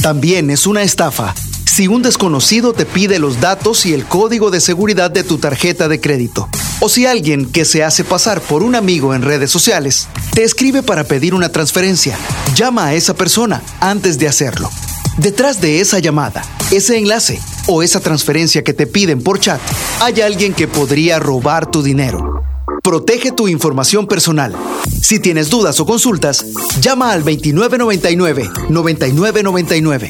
[0.03, 1.35] También es una estafa
[1.75, 5.89] si un desconocido te pide los datos y el código de seguridad de tu tarjeta
[5.89, 6.49] de crédito.
[6.79, 10.85] O si alguien que se hace pasar por un amigo en redes sociales te escribe
[10.85, 12.17] para pedir una transferencia.
[12.55, 14.71] Llama a esa persona antes de hacerlo.
[15.19, 19.61] Detrás de esa llamada, ese enlace o esa transferencia que te piden por chat,
[19.99, 22.54] hay alguien que podría robar tu dinero.
[22.83, 24.55] Protege tu información personal.
[25.03, 26.47] Si tienes dudas o consultas,
[26.81, 30.09] llama al 2999-9999.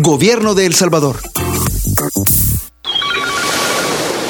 [0.00, 1.20] Gobierno de El Salvador.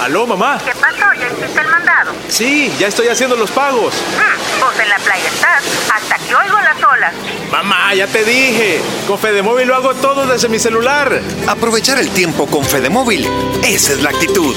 [0.00, 0.60] Aló, mamá.
[0.64, 1.03] ¿Qué pasó?
[1.24, 2.12] ¿Ya hiciste el mandado?
[2.28, 3.94] Sí, ya estoy haciendo los pagos.
[3.94, 5.62] Mm, Vos en la playa estás,
[5.92, 7.14] hasta que oigo las olas.
[7.50, 8.80] Mamá, ya te dije.
[9.06, 11.20] Con Fedemóvil lo hago todo desde mi celular.
[11.46, 13.26] Aprovechar el tiempo con Fedemóvil.
[13.64, 14.54] Esa es la actitud.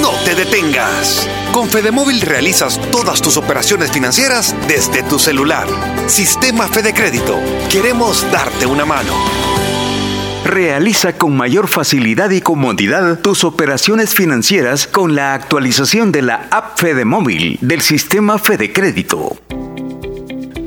[0.00, 1.28] No te detengas.
[1.52, 5.66] Con Fedemóvil realizas todas tus operaciones financieras desde tu celular.
[6.06, 7.38] Sistema Fede Crédito.
[7.70, 9.12] Queremos darte una mano.
[10.48, 16.78] Realiza con mayor facilidad y comodidad tus operaciones financieras con la actualización de la app
[16.78, 19.36] Fede Móvil del sistema Fede Crédito.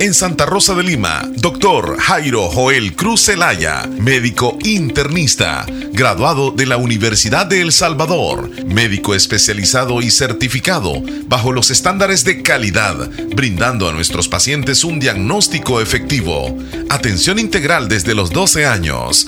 [0.02, 5.64] En Santa Rosa de Lima, doctor Jairo Joel Cruz Zelaya, médico internista,
[5.94, 12.42] graduado de la Universidad de El Salvador, médico especializado y certificado bajo los estándares de
[12.42, 16.58] calidad, brindando a nuestros pacientes un diagnóstico efectivo.
[16.90, 19.28] Atención integral desde los 12 años,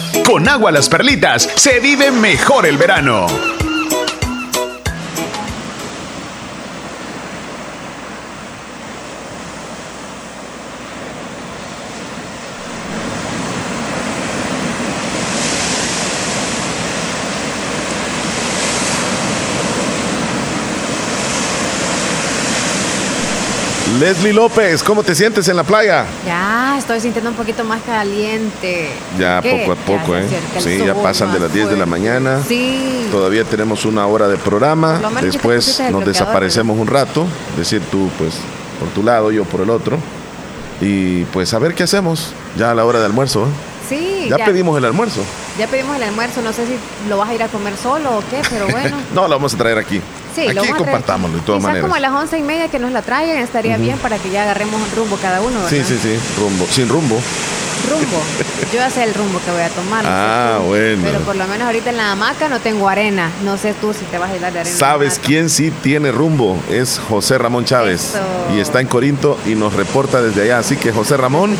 [0.25, 3.60] Con agua las perlitas se vive mejor el verano.
[24.01, 26.05] Leslie López, ¿cómo te sientes en la playa?
[26.25, 28.89] Ya, estoy sintiendo un poquito más caliente.
[29.19, 29.63] Ya ¿Qué?
[29.67, 30.41] poco a poco, Ya ¿eh?
[30.57, 32.41] Sí, ya pasan de las 10 de la mañana.
[32.47, 33.07] Sí.
[33.11, 34.99] Todavía tenemos una hora de programa.
[35.21, 37.27] Después nos bloqueador, desaparecemos un rato.
[37.51, 38.33] Es decir, tú pues
[38.79, 39.99] por tu lado, yo por el otro.
[40.81, 43.43] Y pues a ver qué hacemos ya a la hora de almuerzo.
[43.43, 43.49] ¿eh?
[43.87, 45.21] Sí, Ya, pedimos el almuerzo.
[45.59, 46.73] Ya pedimos el almuerzo, no sé si
[47.07, 48.97] lo vas a ir a comer solo o qué, pero bueno.
[49.13, 50.01] no, lo vamos a traer aquí.
[50.35, 51.81] Sí, lo aquí traer compartámoslo de todas maneras.
[51.83, 53.83] como a las once y media que nos la traigan estaría Ujú.
[53.83, 55.69] bien para que ya agarremos un rumbo cada uno, ¿verdad?
[55.69, 57.19] Sí, sí, sí, rumbo, sin rumbo.
[57.91, 58.21] Rumbo.
[58.71, 60.03] Yo ya sé el rumbo que voy a tomar.
[60.03, 61.01] no sé Ah, bueno.
[61.03, 63.29] Pero por lo menos ahorita en la hamaca no tengo arena.
[63.43, 64.75] No sé tú si te vas a llenar de arena.
[64.77, 66.57] ¿Sabes quién sí tiene rumbo?
[66.69, 68.15] Es José Ramón Chávez.
[68.15, 68.19] Eso.
[68.55, 70.59] Y está en Corinto y nos reporta desde allá.
[70.59, 71.57] Así que José Ramón,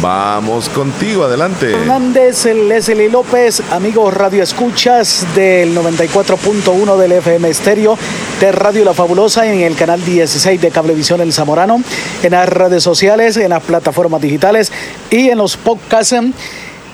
[0.00, 1.72] vamos contigo, adelante.
[1.72, 7.98] Hernández, Leslie López, amigos Radio Escuchas del 94.1 del FM Estéreo
[8.40, 11.82] de Radio La Fabulosa en el canal 16 de Cablevisión El Zamorano,
[12.22, 14.72] en las redes sociales, en las plataformas digitales
[15.10, 16.16] y en los podcasts.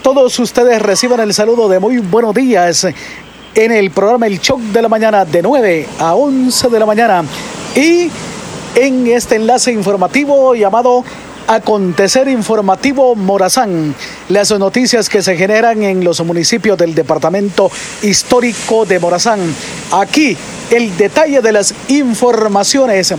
[0.02, 2.86] Todos ustedes reciban el saludo de muy buenos días
[3.54, 7.24] en el programa El Shock de la Mañana de 9 a 11 de la mañana
[7.74, 8.10] y
[8.74, 11.04] en este enlace informativo llamado
[11.46, 13.94] Acontecer informativo Morazán.
[14.30, 17.70] Las noticias que se generan en los municipios del departamento
[18.02, 19.40] histórico de Morazán.
[19.92, 20.36] Aquí
[20.70, 23.14] el detalle de las informaciones.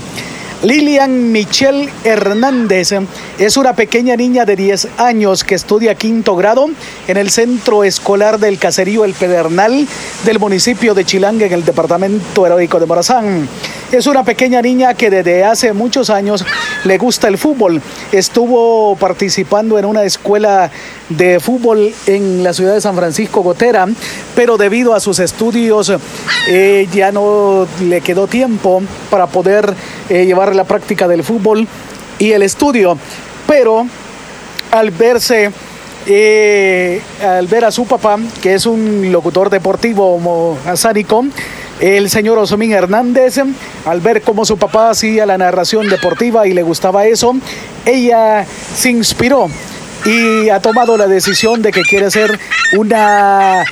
[0.63, 2.93] Lilian Michelle Hernández
[3.37, 6.69] es una pequeña niña de 10 años que estudia quinto grado
[7.07, 9.87] en el centro escolar del caserío El Pedernal
[10.23, 13.47] del municipio de Chilanga en el departamento heroico de Morazán.
[13.91, 16.43] Es una pequeña niña que desde hace muchos años
[16.83, 17.81] le gusta el fútbol.
[18.11, 20.71] Estuvo participando en una escuela
[21.09, 23.87] de fútbol en la ciudad de San Francisco Gotera,
[24.35, 25.91] pero debido a sus estudios
[26.49, 28.81] eh, ya no le quedó tiempo
[29.11, 29.75] para poder
[30.09, 31.67] eh, llevar la práctica del fútbol
[32.19, 32.97] y el estudio.
[33.47, 33.85] Pero
[34.71, 35.51] al verse
[36.07, 41.25] eh, al ver a su papá, que es un locutor deportivo asánico,
[41.79, 43.39] el señor Osomín Hernández,
[43.85, 47.35] al ver cómo su papá hacía la narración deportiva y le gustaba eso,
[47.85, 48.45] ella
[48.75, 49.49] se inspiró
[50.05, 52.39] y ha tomado la decisión de que quiere ser
[52.77, 53.63] una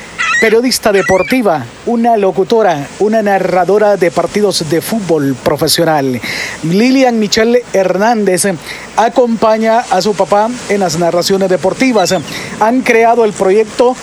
[0.44, 6.20] periodista deportiva, una locutora, una narradora de partidos de fútbol profesional.
[6.64, 8.48] Lilian Michelle Hernández
[8.98, 12.14] acompaña a su papá en las narraciones deportivas.
[12.60, 13.96] Han creado el proyecto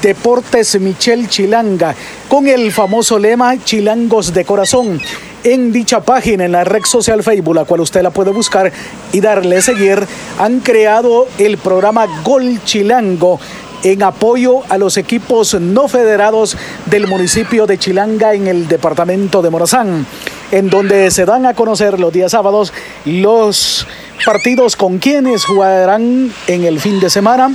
[0.00, 1.94] Deportes Michelle Chilanga
[2.26, 4.98] con el famoso lema Chilangos de Corazón
[5.44, 8.72] en dicha página, en la red social Facebook, la cual usted la puede buscar
[9.12, 10.06] y darle seguir,
[10.38, 13.38] han creado el programa Gol Chilango
[13.82, 16.56] en apoyo a los equipos no federados
[16.86, 20.06] del municipio de Chilanga en el departamento de Morazán,
[20.50, 22.72] en donde se dan a conocer los días sábados
[23.04, 23.86] los
[24.24, 27.52] partidos con quienes jugarán en el fin de semana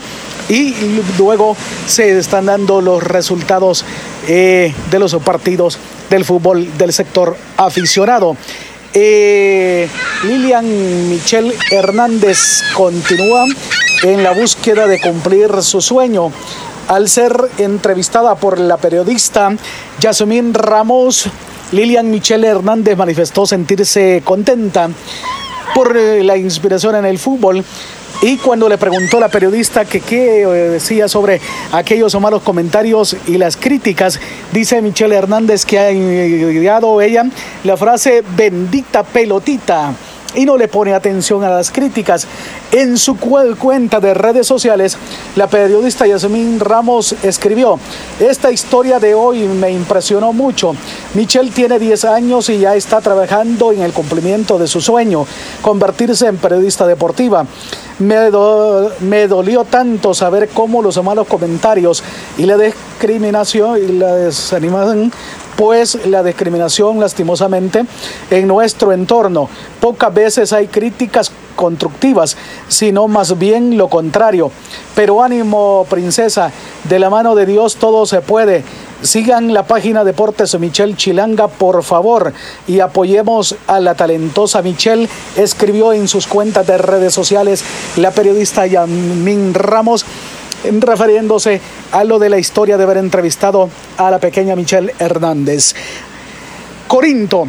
[0.49, 0.73] y
[1.17, 1.55] luego
[1.85, 3.85] se están dando los resultados
[4.27, 5.77] eh, de los partidos
[6.09, 8.35] del fútbol del sector aficionado.
[8.93, 9.87] Eh,
[10.23, 13.45] Lilian Michelle Hernández continúa
[14.03, 16.31] en la búsqueda de cumplir su sueño.
[16.87, 19.51] Al ser entrevistada por la periodista
[19.99, 21.29] Yasmín Ramos,
[21.71, 24.89] Lilian Michelle Hernández manifestó sentirse contenta
[25.75, 27.63] por eh, la inspiración en el fútbol
[28.21, 31.39] y cuando le preguntó la periodista que qué eh, decía sobre
[31.71, 34.19] aquellos malos comentarios y las críticas,
[34.51, 37.25] dice Michelle Hernández que ha enviado ella
[37.63, 39.93] la frase bendita pelotita
[40.35, 42.27] y no le pone atención a las críticas.
[42.71, 44.97] En su cuenta de redes sociales,
[45.35, 47.79] la periodista Yasmín Ramos escribió,
[48.19, 50.75] esta historia de hoy me impresionó mucho.
[51.13, 55.25] Michelle tiene 10 años y ya está trabajando en el cumplimiento de su sueño,
[55.61, 57.45] convertirse en periodista deportiva.
[57.99, 58.29] Me,
[59.01, 62.03] me dolió tanto saber cómo los malos comentarios
[62.37, 65.11] y la discriminación y la desanimación
[65.57, 67.83] pues la discriminación lastimosamente
[68.29, 69.49] en nuestro entorno.
[69.81, 72.37] Pocas veces hay críticas constructivas,
[72.69, 74.51] sino más bien lo contrario.
[74.95, 76.51] Pero ánimo, princesa,
[76.85, 78.63] de la mano de Dios todo se puede.
[79.01, 82.33] Sigan la página Deportes Michelle Chilanga, por favor,
[82.67, 87.63] y apoyemos a la talentosa Michelle, escribió en sus cuentas de redes sociales
[87.97, 90.05] la periodista Yamin Ramos
[90.63, 95.73] refiriéndose a lo de la historia de haber entrevistado a la pequeña Michelle Hernández.
[96.87, 97.47] Corinto.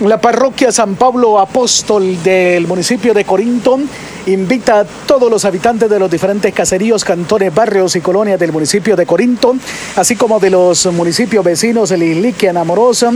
[0.00, 3.78] La parroquia San Pablo Apóstol del municipio de Corinto
[4.24, 8.96] invita a todos los habitantes de los diferentes caseríos, cantones, barrios y colonias del municipio
[8.96, 9.56] de Corinto,
[9.96, 13.12] así como de los municipios vecinos de Liliquia, Amorosa,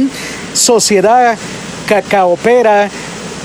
[0.52, 1.38] Sociedad
[1.88, 2.90] Cacaopera,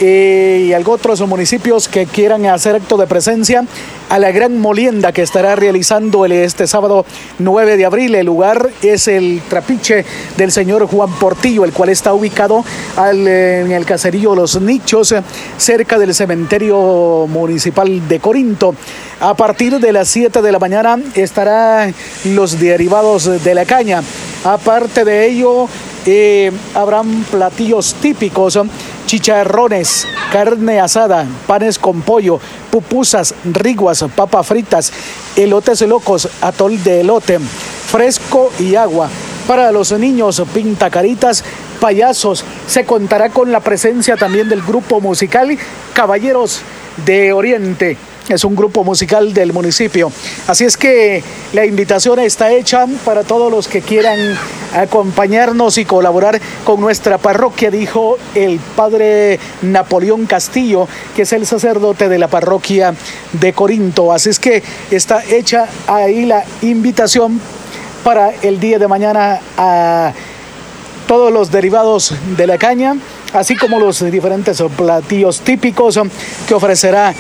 [0.02, 3.66] y algo otros municipios que quieran hacer acto de presencia
[4.10, 7.06] a la gran molienda que estará realizando el, este sábado
[7.38, 8.16] 9 de abril.
[8.16, 10.06] El lugar es el trapiche
[10.38, 12.64] del señor Juan Portillo, el cual está ubicado
[12.96, 15.14] al, en el caserío Los Nichos,
[15.58, 18.76] cerca del cementerio municipal de Corinto.
[19.20, 21.94] A partir de las 7 de la mañana estarán
[22.24, 24.02] los derivados de la caña.
[24.44, 25.68] Aparte de ello,
[26.06, 28.60] eh, habrán platillos típicos
[29.06, 32.40] chicharrones, carne asada, panes con pollo,
[32.70, 34.94] pupusas, riguas, papas fritas,
[35.36, 39.10] elotes locos, atol de elote, fresco y agua.
[39.48, 41.44] Para los niños, pintacaritas,
[41.80, 42.44] payasos.
[42.68, 45.58] Se contará con la presencia también del grupo musical
[45.94, 46.62] Caballeros
[47.04, 47.98] de Oriente
[48.34, 50.12] es un grupo musical del municipio.
[50.48, 51.24] Así es que
[51.54, 54.38] la invitación está hecha para todos los que quieran
[54.76, 62.08] acompañarnos y colaborar con nuestra parroquia, dijo el padre Napoleón Castillo, que es el sacerdote
[62.08, 62.94] de la parroquia
[63.34, 64.14] de Corinto.
[64.14, 64.62] Así es que
[64.92, 67.42] está hecha ahí la invitación
[68.04, 70.14] para el día de mañana a
[71.08, 72.96] todos los derivados de la caña,
[73.34, 76.00] así como los diferentes platillos típicos
[76.48, 77.16] que ofrecerá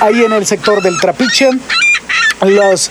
[0.00, 1.50] ahí en el sector del Trapiche.
[2.42, 2.90] Los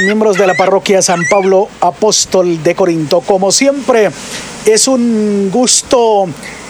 [0.00, 3.20] miembros de la parroquia San Pablo Apóstol de Corinto.
[3.20, 4.10] Como siempre,
[4.66, 6.26] es un gusto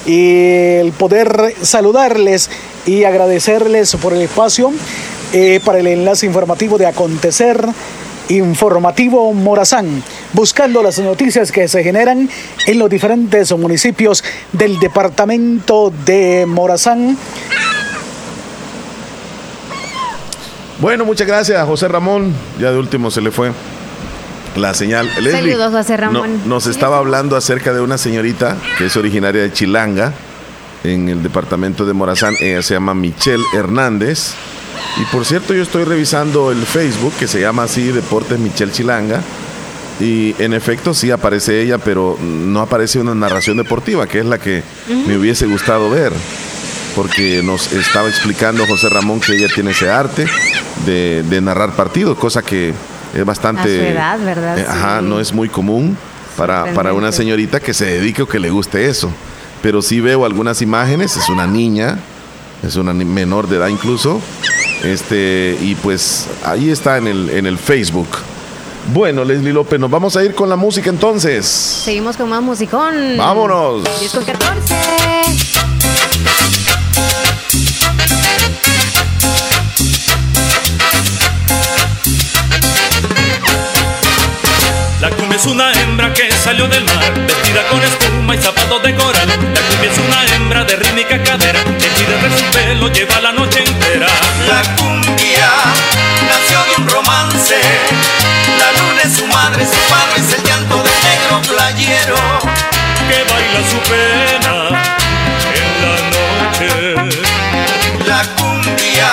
[0.07, 2.51] el poder saludarles
[2.87, 4.73] y agradecerles por el espacio
[5.33, 7.65] eh, para el enlace informativo de Acontecer
[8.29, 10.03] Informativo Morazán,
[10.33, 12.31] buscando las noticias que se generan
[12.67, 17.19] en los diferentes municipios del departamento de Morazán.
[20.83, 22.35] Bueno, muchas gracias, José Ramón.
[22.59, 23.53] Ya de último se le fue
[24.57, 25.09] la señal.
[25.21, 26.41] Leslie, Saludos, José Ramón.
[26.43, 30.13] no- nos estaba hablando acerca de una señorita que es originaria de Chilanga,
[30.85, 32.35] en el departamento de Morazán.
[32.41, 34.33] Ella se llama Michelle Hernández.
[35.01, 39.21] Y por cierto, yo estoy revisando el Facebook que se llama así Deportes Michelle Chilanga.
[40.01, 44.39] Y en efecto sí aparece ella, pero no aparece una narración deportiva, que es la
[44.39, 44.65] que
[45.07, 46.13] me hubiese gustado ver.
[46.95, 50.27] Porque nos estaba explicando José Ramón que ella tiene ese arte
[50.85, 52.75] de, de narrar partidos, cosa que
[53.15, 53.63] es bastante...
[53.63, 54.59] A su edad, ¿verdad?
[54.59, 55.97] eh, ajá, no es muy común
[56.37, 59.11] para, para una señorita que se dedique o que le guste eso.
[59.63, 61.99] Pero sí veo algunas imágenes, es una niña,
[62.63, 64.21] es una menor de edad incluso.
[64.83, 68.09] Este, y pues ahí está en el, en el Facebook.
[68.93, 71.47] Bueno, Leslie López, nos vamos a ir con la música entonces.
[71.47, 73.17] Seguimos con más musicón.
[73.17, 73.85] Vámonos.
[74.01, 74.75] 10 con 14.
[85.35, 89.29] Es una hembra que salió del mar, vestida con espuma y zapatos de coral.
[89.29, 93.33] La cumbia es una hembra de rítmica cadera, que pide de su pelo, lleva la
[93.33, 94.07] noche entera.
[94.47, 95.51] La cumbia
[96.29, 97.57] nació de un romance.
[98.59, 102.17] La luna es su madre, su padre es el llanto del negro playero.
[103.09, 104.55] Que baila su pena
[105.55, 107.25] en la noche.
[108.07, 109.11] La cumbia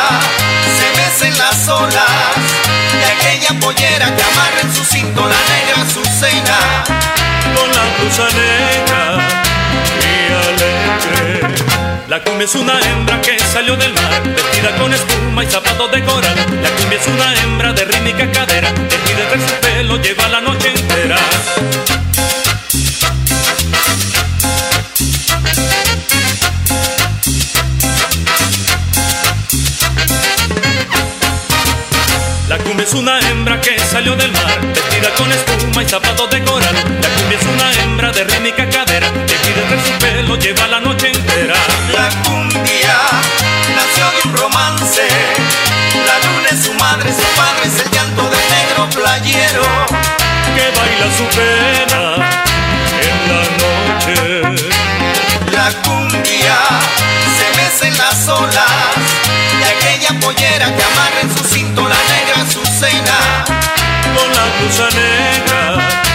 [0.77, 2.59] se mece en las olas
[2.91, 5.85] de aquella pollera que amarra en su cinto la negra
[6.19, 6.27] Con
[7.71, 9.19] la blusa negra
[10.01, 11.55] y alegre.
[12.09, 16.03] La cumbia es una hembra que salió del mar, vestida con espuma y zapatos de
[16.03, 16.35] coral.
[16.61, 20.67] La cumbia es una hembra de rítmica cadera, pide de su pelo, lleva la noche
[20.67, 21.15] entera.
[32.89, 36.73] Es una hembra que salió del mar, vestida con espuma y zapatos de coral.
[36.73, 40.79] La cumbia es una hembra de rítmica cadera, que pide de su pelo, lleva la
[40.79, 41.53] noche entera.
[41.93, 42.97] La cumbia
[43.75, 45.07] nació de un romance.
[46.07, 49.65] La luna es su madre, su padre es el llanto del negro playero.
[50.55, 52.01] Que baila su pena
[53.05, 54.65] en la noche.
[55.51, 56.57] La cumbia
[57.37, 59.19] se mece en las olas
[59.59, 64.45] de aquella pollera que amarra en su cinto la negra Con la
[64.95, 66.08] negra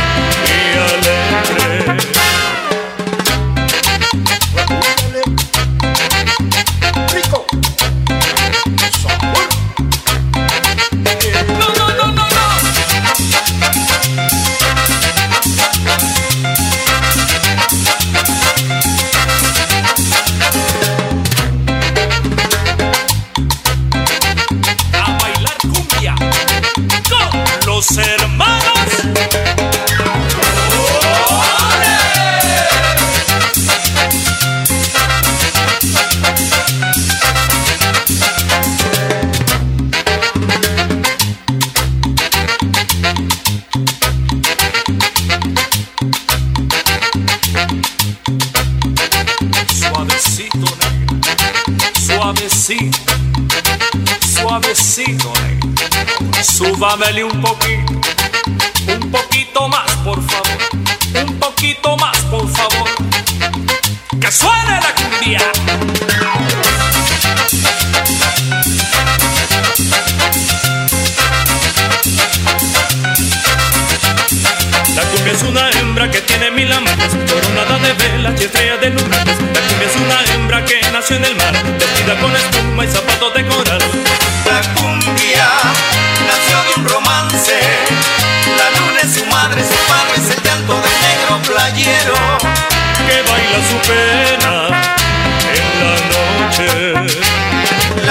[56.85, 57.84] Súbamele un poquito.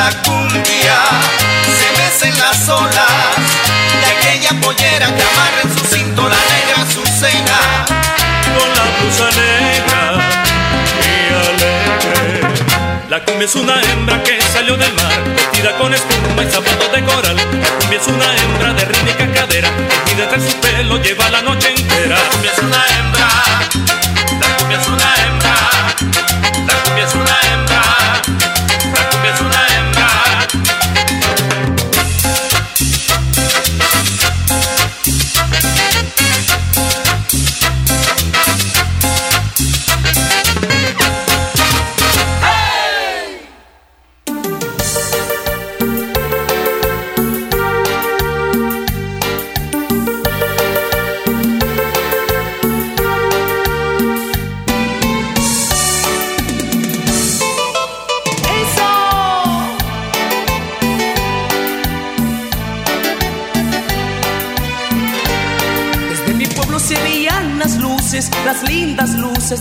[0.03, 0.99] La cumbia
[1.79, 3.37] se mece en las olas
[4.01, 7.59] de aquella pollera que amarra en su cinto la negra azucena.
[8.57, 10.01] Con la blusa negra
[10.99, 11.11] y
[11.47, 12.41] alegre.
[13.07, 17.03] La cumbia es una hembra que salió del mar, vestida con espuma y zapatos de
[17.05, 17.37] coral.
[17.37, 17.45] La
[17.79, 19.69] cumbia es una hembra de rítmica cadera,
[20.11, 22.17] y detrás su pelo lleva la noche entera.
[22.17, 23.12] La cumbia es una hembra,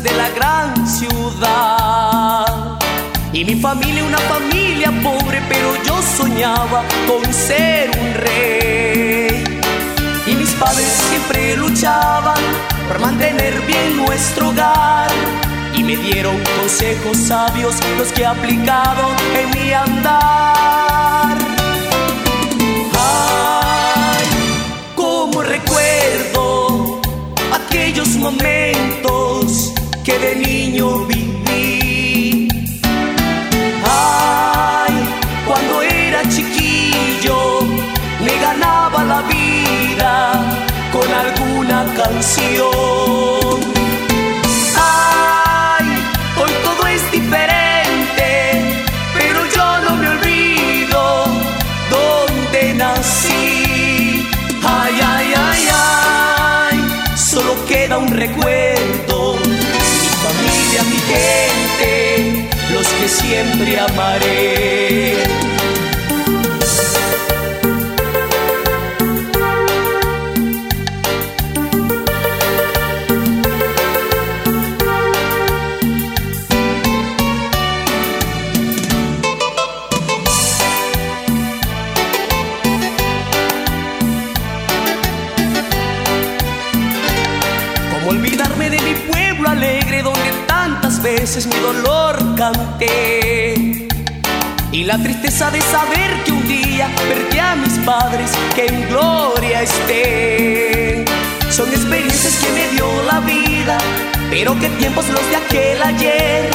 [0.00, 2.46] de la gran ciudad.
[3.30, 9.44] Y mi familia, una familia pobre, pero yo soñaba con ser un rey.
[10.26, 12.40] Y mis padres siempre luchaban
[12.88, 15.10] por mantener bien nuestro hogar.
[15.76, 21.36] Y me dieron consejos sabios, los que he aplicado en mi andar.
[22.94, 24.24] Ay,
[24.94, 26.98] como recuerdo
[27.52, 29.02] aquellos momentos
[30.04, 32.48] que de niño viví.
[33.84, 34.94] Ay,
[35.46, 37.60] cuando era chiquillo
[38.24, 40.12] me ganaba la vida
[40.92, 43.41] con alguna canción.
[63.12, 65.16] Siempre amaré.
[87.92, 93.88] ¿Cómo olvidarme de mi pueblo alegre donde tantas veces mi dolor canté?
[94.70, 99.62] Y la tristeza de saber que un día perdí a mis padres, que en gloria
[99.62, 101.04] esté.
[101.50, 103.76] Son experiencias que me dio la vida,
[104.30, 106.50] pero qué tiempos los de aquel ayer.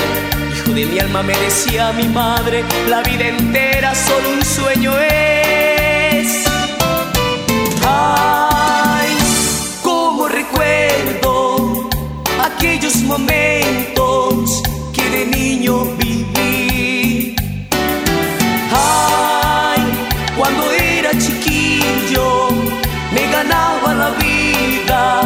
[0.55, 6.45] Hijo de mi alma me decía mi madre, la vida entera solo un sueño es.
[7.85, 9.09] Ay,
[9.84, 11.89] como recuerdo
[12.49, 14.61] aquellos momentos
[14.93, 17.35] que de niño viví.
[18.71, 19.81] Ay,
[20.38, 22.49] cuando era chiquillo
[23.13, 25.21] me ganaba la vida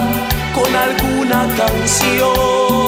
[0.53, 2.81] con alguna canción.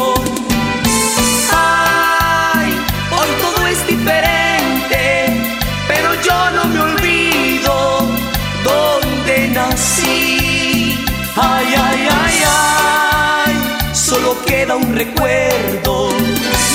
[14.34, 16.10] Solo queda un recuerdo.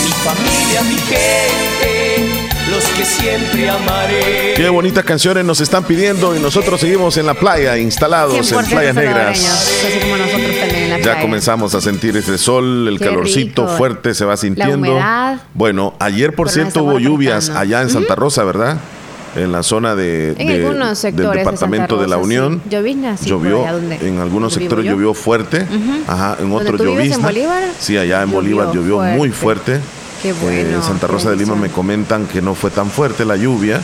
[0.05, 2.27] Mi familia, mi gente,
[2.71, 4.55] los que siempre amaré.
[4.57, 8.69] Qué bonitas canciones nos están pidiendo y nosotros seguimos en la playa, instalados en 100%
[8.71, 9.39] playas negras.
[9.39, 11.21] Así como nosotros también en la Ya playa.
[11.21, 13.77] comenzamos a sentir ese sol, el Qué calorcito rico.
[13.77, 14.77] fuerte se va sintiendo.
[14.77, 15.39] humedad.
[15.55, 18.79] Bueno, ayer por Pero cierto hubo lluvias allá en Santa Rosa, ¿verdad?
[19.39, 22.61] En la zona de, En de- algunos del sectores de departamento de, la Unión.
[22.65, 22.71] sí.
[22.71, 23.65] Llovizna, sí, llovió,
[24.01, 24.93] en algunos sectores yo.
[24.93, 25.67] llovió fuerte,
[26.07, 27.27] ajá, en ¿Donde otros vives, en llovizna.
[27.29, 27.63] Bolívar?
[27.79, 29.81] Sí, allá en Llovió Bolívar llovió muy fuerte.
[30.23, 33.25] Qué bueno, Eh, en Santa Rosa de Lima me comentan que no fue tan fuerte
[33.25, 33.81] la lluvia.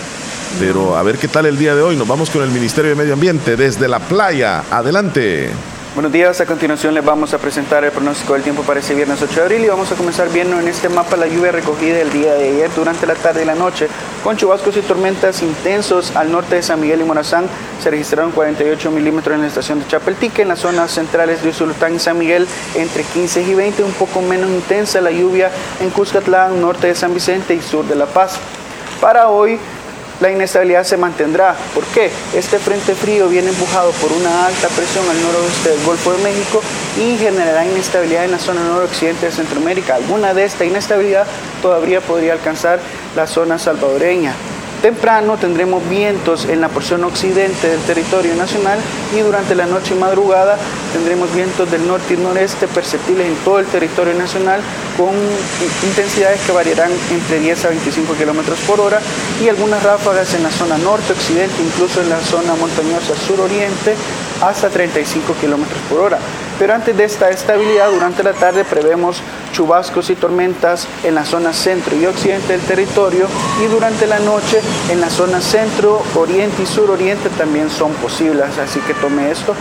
[0.61, 1.97] Pero a ver qué tal el día de hoy.
[1.97, 4.63] Nos vamos con el Ministerio de Medio Ambiente desde la playa.
[4.71, 5.51] Adelante.
[5.95, 9.23] Buenos días, a continuación les vamos a presentar el pronóstico del tiempo para este viernes
[9.23, 12.13] 8 de abril y vamos a comenzar viendo en este mapa la lluvia recogida el
[12.13, 13.87] día de ayer durante la tarde y la noche
[14.25, 17.47] con chubascos y tormentas intensos al norte de San Miguel y Morazán.
[17.81, 21.95] Se registraron 48 milímetros en la estación de Chapeltique, en las zonas centrales de Usulután
[21.95, 26.61] y San Miguel entre 15 y 20, un poco menos intensa la lluvia en Cuscatlán,
[26.61, 28.41] norte de San Vicente y sur de La Paz.
[29.01, 29.61] Para hoy
[30.21, 31.57] la inestabilidad se mantendrá.
[31.75, 32.11] ¿Por qué?
[32.35, 36.63] Este frente frío viene empujado por una alta presión al noroeste del Golfo de México
[36.99, 39.97] y generará inestabilidad en la zona noroccidente de Centroamérica.
[39.97, 41.27] Alguna de esta inestabilidad
[41.63, 42.81] todavía podría alcanzar
[43.17, 44.35] la zona salvadoreña.
[44.85, 48.79] Temprano tendremos vientos en la porción occidente del territorio nacional
[49.17, 50.59] y durante la noche y madrugada
[50.93, 54.61] tendremos vientos del norte y noreste perceptibles en todo el territorio nacional
[54.99, 55.15] con
[55.89, 59.01] intensidades que variarán entre 10 a 25 kilómetros por hora
[59.43, 63.95] y algunas ráfagas en la zona norte, occidente, incluso en la zona montañosa suroriente
[64.43, 66.19] hasta 35 kilómetros por hora.
[66.59, 69.21] Pero antes de esta estabilidad, durante la tarde prevemos
[69.53, 73.27] chubascos y tormentas en la zona centro y occidente del territorio
[73.63, 74.61] y durante la noche
[74.91, 79.55] en la zona centro, oriente y suroriente también son posibles, así que tome esto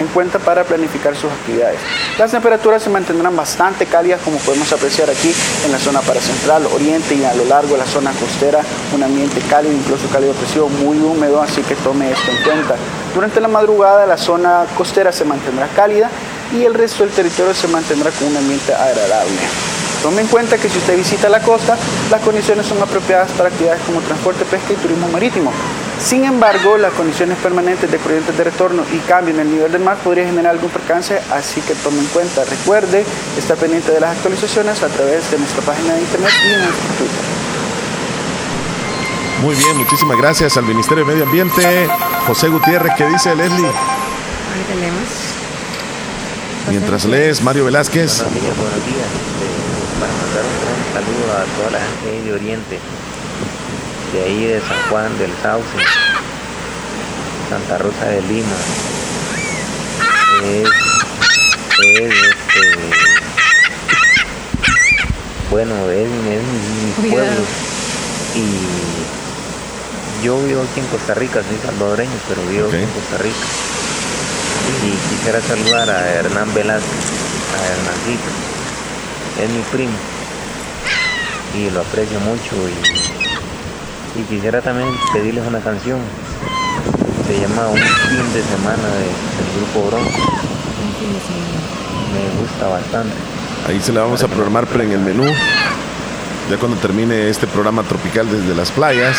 [0.00, 1.78] en cuenta para planificar sus actividades.
[2.18, 5.32] Las temperaturas se mantendrán bastante cálidas como podemos apreciar aquí
[5.64, 8.60] en la zona paracentral, oriente y a lo largo de la zona costera,
[8.94, 12.76] un ambiente cálido, incluso cálido opresivo, muy húmedo, así que tome esto en cuenta.
[13.14, 16.08] Durante la madrugada la zona costera se mantendrá cálida
[16.52, 19.38] y el resto del territorio se mantendrá con un ambiente agradable.
[20.02, 21.76] Tome en cuenta que si usted visita la costa,
[22.10, 25.52] las condiciones son apropiadas para actividades como transporte, pesca y turismo marítimo.
[26.02, 29.82] Sin embargo, las condiciones permanentes de corrientes de retorno y cambio en el nivel del
[29.82, 32.44] mar podría generar algún percance, así que tome en cuenta.
[32.44, 33.04] Recuerde
[33.36, 36.88] estar pendiente de las actualizaciones a través de nuestra página de internet y en nuestro
[36.96, 37.40] Twitter.
[39.42, 41.88] Muy bien, muchísimas gracias al Ministerio de Medio Ambiente.
[42.26, 43.66] José Gutiérrez, ¿qué dice Leslie?
[43.66, 45.39] Ahorita leemos.
[46.68, 48.22] Mientras lees, Mario Velázquez.
[48.22, 49.06] Buenos días, buenos días.
[49.06, 49.46] Este,
[49.98, 52.78] para mandar un gran saludo a toda la gente ahí de Oriente,
[54.12, 55.66] de ahí de San Juan del Sauce,
[57.48, 58.56] Santa Rosa de Lima.
[60.44, 60.68] Es,
[61.78, 62.62] es este,
[65.50, 67.42] bueno, es, es mi, mi pueblo.
[68.36, 73.36] Y yo vivo aquí en Costa Rica, soy salvadoreño, pero vivo aquí en Costa Rica
[74.84, 76.90] y quisiera saludar a Hernán Velázquez,
[77.54, 78.30] a Hernancito.
[79.42, 79.92] Es mi primo
[81.56, 85.98] y lo aprecio mucho y, y quisiera también pedirles una canción.
[87.26, 90.10] Se llama Un fin de semana de- del grupo Bronco.
[92.12, 93.14] Me gusta bastante.
[93.68, 95.24] Ahí se la vamos a programar pero en el menú.
[96.50, 99.16] Ya cuando termine este programa tropical desde las playas.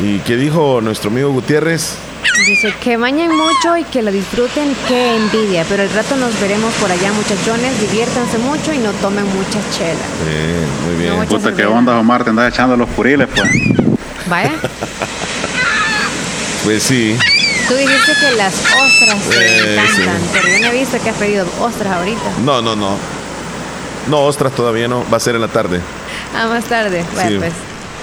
[0.00, 1.96] ¿Y qué dijo nuestro amigo Gutiérrez?
[2.46, 5.64] Dice que bañen mucho y que lo disfruten, qué envidia.
[5.68, 7.80] Pero al rato nos veremos por allá, muchachones.
[7.80, 10.00] Diviértanse mucho y no tomen mucha chela.
[10.28, 11.18] Bien, muy bien.
[11.18, 12.24] No, Puta, ¿qué onda, Omar?
[12.24, 13.48] Te andas echando los puriles, pues.
[14.26, 14.52] Vaya,
[16.64, 17.16] Pues sí.
[17.68, 20.28] tú dijiste que las ostras te Eh, encantan, sí.
[20.32, 22.22] pero yo no he visto que has pedido ostras ahorita.
[22.42, 22.96] No, no, no.
[24.08, 25.04] No, ostras todavía no.
[25.12, 25.80] Va a ser en la tarde.
[26.34, 27.04] Ah, más tarde.
[27.14, 27.36] Bueno, Sí.
[27.38, 27.52] pues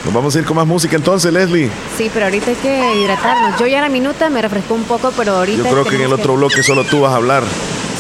[0.04, 1.70] Nos vamos a ir con más música entonces, Leslie.
[1.98, 3.60] sí, pero ahorita hay que hidratarnos.
[3.60, 5.64] Yo ya la minuta me refrescó un poco, pero ahorita.
[5.64, 7.44] Yo creo que en el otro bloque solo tú vas a hablar.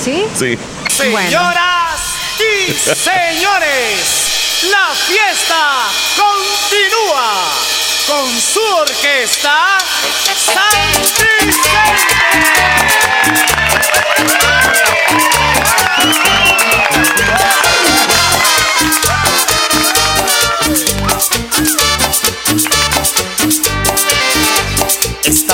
[0.03, 0.25] ¿Sí?
[0.33, 0.57] Sí.
[0.89, 2.01] Señoras
[2.39, 7.43] y señores, la fiesta continúa
[8.07, 9.77] con su orquesta
[10.35, 10.81] San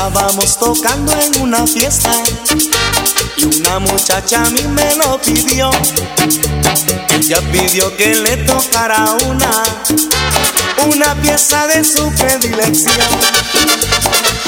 [0.07, 2.09] Estábamos tocando en una fiesta
[3.35, 5.69] y una muchacha a mí me lo pidió.
[7.09, 9.63] Ella pidió que le tocara una,
[10.85, 12.95] una pieza de su predilección.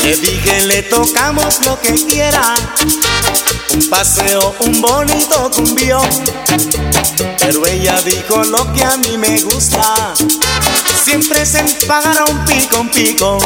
[0.02, 2.56] Le dije, le tocamos lo que quiera,
[3.74, 6.08] un paseo, un bonito cumbión.
[7.38, 10.14] Pero ella dijo lo que a mí me gusta,
[11.04, 13.40] siempre se pagará un pico, un pico.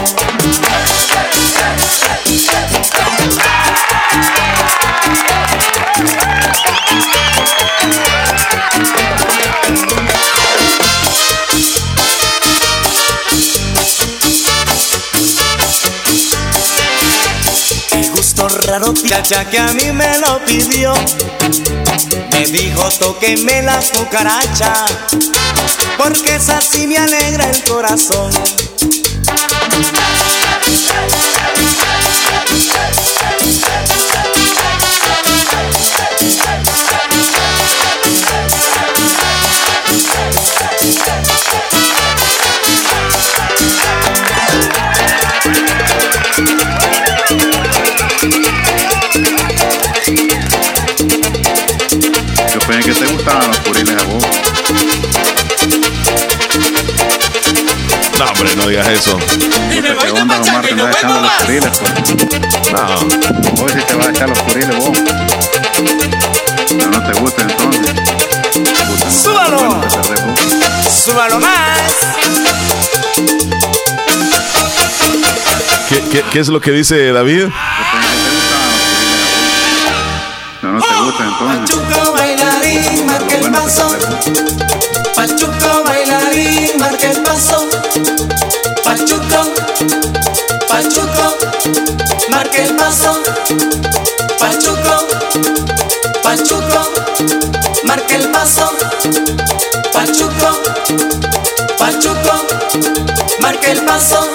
[19.14, 20.94] Chacha, que a mí me lo pidió.
[22.32, 24.74] Me dijo, tóqueme la cucaracha,
[25.98, 28.32] porque esa sí me alegra el corazón.
[58.24, 59.18] No, hombre, no digas eso.
[59.20, 60.62] Puta, ¿qué onda, Omar?
[60.66, 61.92] Te andas echando los puriles, pues.
[62.72, 63.64] No.
[63.64, 64.98] Hoy sí te vas a echar los puriles vos.
[66.70, 67.94] Pero no te gusta entonces.
[69.04, 69.58] No, ¡Súbalo!
[69.58, 70.40] bueno, te perdés vos.
[71.04, 71.82] ¡Súbalo más!
[75.90, 77.48] ¿Qué, qué es lo que dice David?
[80.62, 81.76] No, no te gusta entonces.
[81.76, 83.98] Pachuco bailarín, marca el paso.
[85.14, 85.83] Pachuco
[86.34, 87.70] bailarín, marca el paso.
[88.84, 89.54] Pachuco,
[90.68, 91.38] Pachuco,
[92.30, 93.22] marca el paso.
[94.40, 95.08] Pachuco,
[96.24, 96.92] Pachuco,
[97.84, 98.72] marca el paso.
[99.94, 100.62] Pachuco,
[101.78, 102.48] Pachuco,
[103.40, 104.30] marca el paso.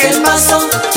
[0.00, 0.89] Marca el paso.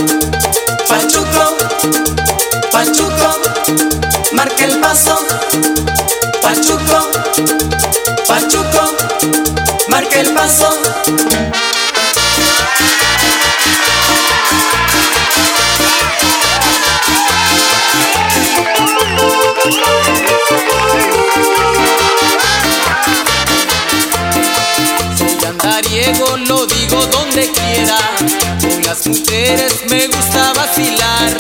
[29.08, 31.38] Mujeres me gusta vacilar.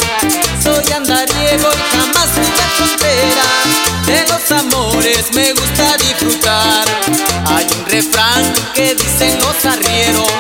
[0.63, 2.45] Soy andariego y jamás fui
[2.77, 3.47] soltera.
[4.05, 6.85] De los amores me gusta disfrutar.
[7.47, 10.31] Hay un refrán que dicen los arrieros: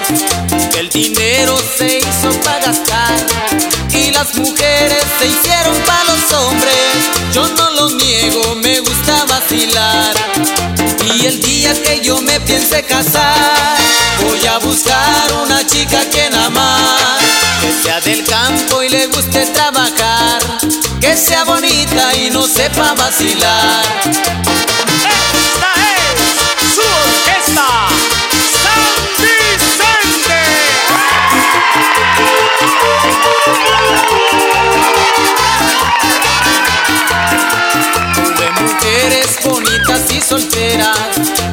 [0.71, 3.25] que el dinero se hizo para gastar.
[3.91, 6.95] Y las mujeres se hicieron para los hombres.
[7.33, 10.13] Yo no lo niego, me gusta vacilar.
[11.15, 13.77] Y el día que yo me piense casar,
[14.21, 15.52] voy a buscar una
[22.53, 23.83] sepa vacilar.
[24.05, 25.71] Esta
[26.05, 26.19] es
[26.75, 27.67] su orquesta,
[28.61, 28.83] San
[38.15, 40.97] Tuve mujeres bonitas y solteras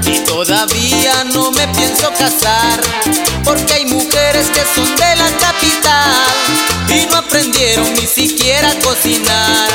[0.04, 2.80] y todavía no me pienso casar
[3.44, 9.68] porque hay mujeres que son de la capital y no aprendieron ni siquiera a cocinar.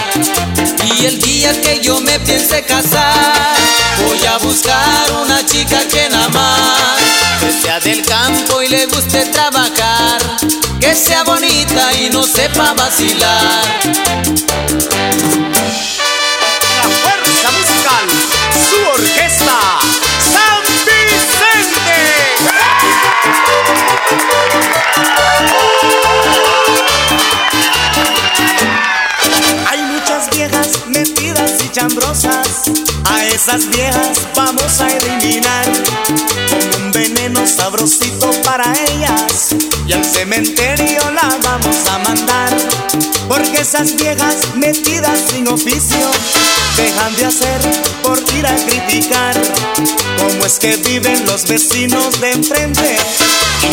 [0.97, 3.55] Y el día que yo me piense casar
[4.07, 6.99] voy a buscar una chica que nada más
[7.39, 10.21] que sea del campo y le guste trabajar
[10.79, 13.65] que sea bonita y no sepa vacilar.
[16.77, 18.07] La fuerza musical,
[18.69, 19.79] su orquesta,
[31.75, 32.71] chambrosas,
[33.03, 35.65] a esas viejas vamos a eliminar
[36.49, 39.53] con un veneno sabrosito para ellas
[39.85, 42.55] y al cementerio la vamos a mandar.
[43.27, 46.09] Porque esas viejas metidas sin oficio
[46.77, 47.59] dejan de hacer
[48.01, 49.35] por ir a criticar
[50.17, 52.95] cómo es que viven los vecinos de enfrente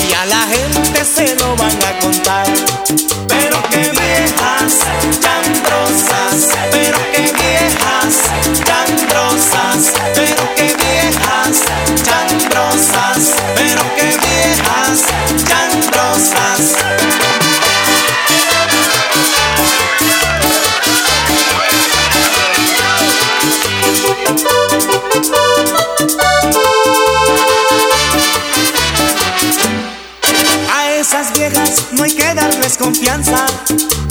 [0.09, 2.47] y a la gente se lo van a contar.
[3.29, 4.79] Pero qué viejas
[5.21, 7.32] chambrosas, pero qué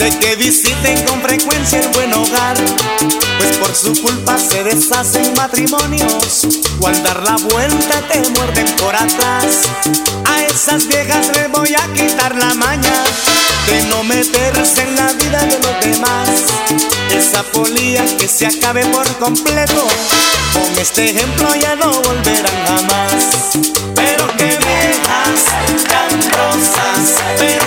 [0.01, 2.57] de que visiten con frecuencia el buen hogar,
[3.37, 6.47] pues por su culpa se deshacen matrimonios
[6.79, 9.61] o al dar la vuelta te muerden por atrás.
[10.25, 13.03] A esas viejas les voy a quitar la maña
[13.67, 16.29] de no meterse en la vida de los demás.
[17.15, 19.87] Esa polía que se acabe por completo,
[20.53, 23.51] con este ejemplo ya no volverán jamás.
[23.93, 25.45] Pero qué viejas
[25.87, 27.60] tan rosas, pero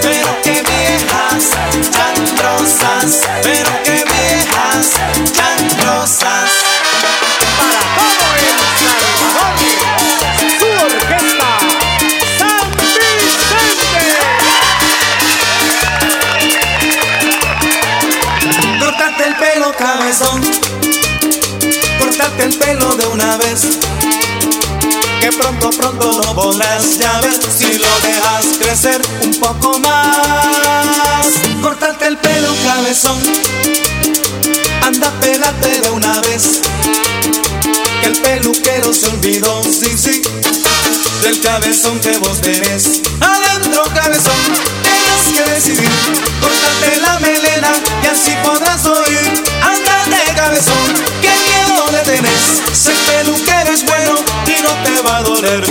[0.00, 1.50] pero qué viejas,
[1.90, 4.90] tan trozas, pero qué viejas,
[5.36, 6.50] tan trozas.
[7.58, 9.54] Para todo el Salvador,
[10.58, 11.52] su orquesta,
[12.38, 14.04] San Vicente.
[18.78, 20.40] Cortate el pelo, cabezón,
[21.98, 23.78] cortate el pelo de una vez
[25.36, 31.26] Pronto, pronto lo podrás ya ver si lo dejas crecer un poco más.
[31.62, 33.18] Cortarte el pelo, cabezón,
[34.82, 36.60] anda, pélate de una vez.
[38.00, 40.22] Que el peluquero se olvidó, sí, sí,
[41.22, 43.00] del cabezón que vos tenés.
[43.20, 44.34] Adentro, cabezón,
[44.82, 45.90] tienes que decidir.
[46.40, 47.72] Cortarte la melena
[48.02, 49.44] y así podrás oír.
[49.62, 52.62] Ándate, cabezón, qué miedo le tenés.
[52.72, 53.91] Ser peluquero es no
[54.84, 55.64] te va a doler.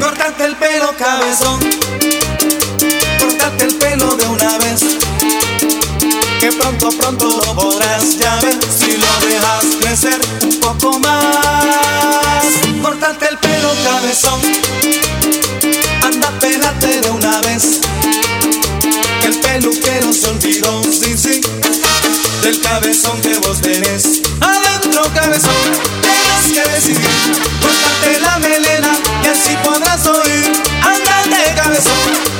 [0.00, 1.60] Cortarte el pelo, cabezón.
[3.20, 4.80] Cortarte el pelo de una vez.
[6.40, 12.44] Que pronto, pronto lo podrás ya ver si lo dejas crecer un poco más.
[12.82, 15.03] Cortarte el pelo, cabezón.
[16.24, 17.80] Anda, pélate de una vez.
[19.20, 21.40] Que el peluquero se olvidó, sí, sí,
[22.42, 24.22] del cabezón que vos tenés.
[24.40, 25.52] Adentro, cabezón,
[26.02, 27.08] tienes que decidir.
[27.60, 28.92] Cortarte la melena
[29.22, 30.52] y así podrás oír.
[30.82, 32.33] Ándate, cabezón,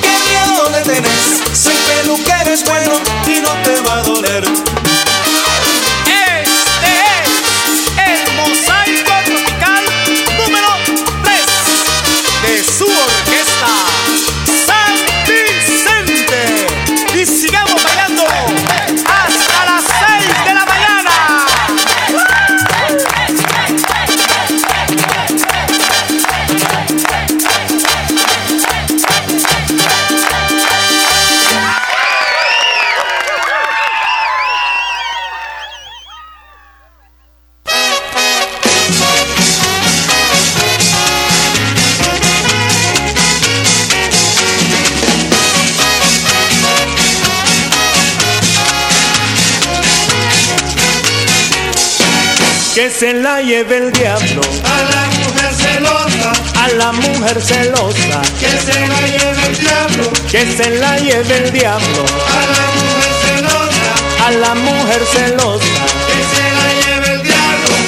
[52.99, 54.41] se la lleve el diablo.
[54.65, 58.23] A la mujer celosa, A la mujer celosa.
[58.41, 60.11] que se la lleve el diablo.
[60.31, 62.05] Que se la lleve el diablo.
[62.29, 65.74] A la mujer celosa, A la mujer celosa.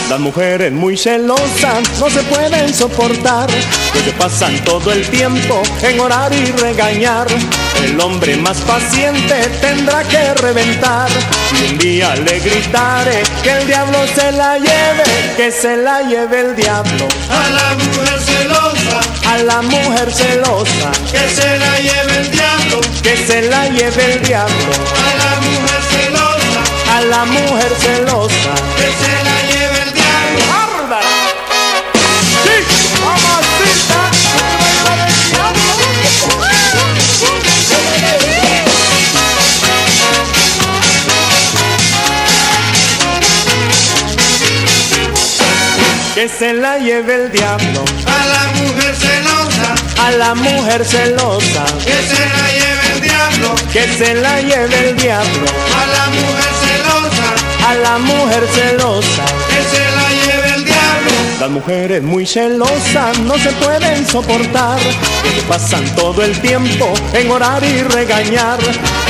[0.08, 3.48] Las mujeres muy celosas no se pueden soportar,
[3.92, 7.26] pues se pasan todo el tiempo en orar y regañar.
[7.82, 11.08] El hombre más paciente tendrá que reventar
[11.60, 15.04] y un día le gritaré que el diablo se la lleve,
[15.36, 17.08] que se la lleve el diablo.
[17.28, 19.00] A la mujer celosa,
[19.34, 22.80] A la mujer celosa, que se la lleve el diablo.
[23.02, 24.70] que se la lleve el diablo.
[25.04, 28.54] A la mujer celosa, A la mujer celosa.
[28.76, 29.35] que se la
[46.16, 47.84] Que se la lleve el diablo.
[48.06, 49.74] A la mujer celosa,
[50.06, 51.64] A la mujer celosa.
[51.84, 53.54] que se la lleve el diablo.
[53.72, 55.46] Que se la lleve el diablo.
[55.80, 57.28] A la mujer celosa,
[57.68, 59.24] A la mujer celosa.
[59.50, 60.05] que se la.
[61.46, 67.62] Las mujeres muy celosas no se pueden soportar, que pasan todo el tiempo en orar
[67.62, 68.58] y regañar.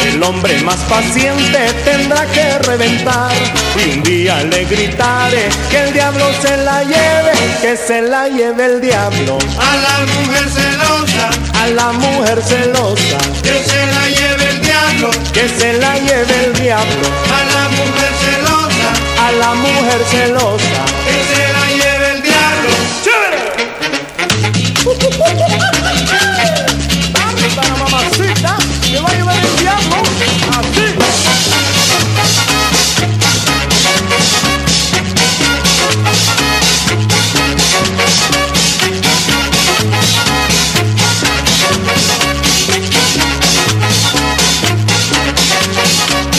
[0.06, 3.32] El hombre más paciente tendrá que reventar
[3.74, 7.32] y un día le gritaré que el diablo se la lleve,
[7.62, 9.38] que se la lleve el diablo.
[9.58, 11.30] A la mujer celosa,
[11.62, 15.10] A la mujer celosa, que se la lleve el diablo.
[15.32, 17.08] que se la lleve el diablo.
[17.32, 20.84] A la mujer celosa, A la mujer celosa.
[21.06, 21.45] que se
[27.56, 29.96] Para mamacita, que va a llevar el diablo.
[30.58, 30.94] Así.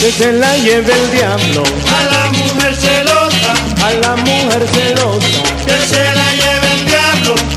[0.00, 1.64] Que se la lleve el diablo.
[1.86, 3.52] A la mujer celosa,
[3.84, 5.47] A la mujer celosa.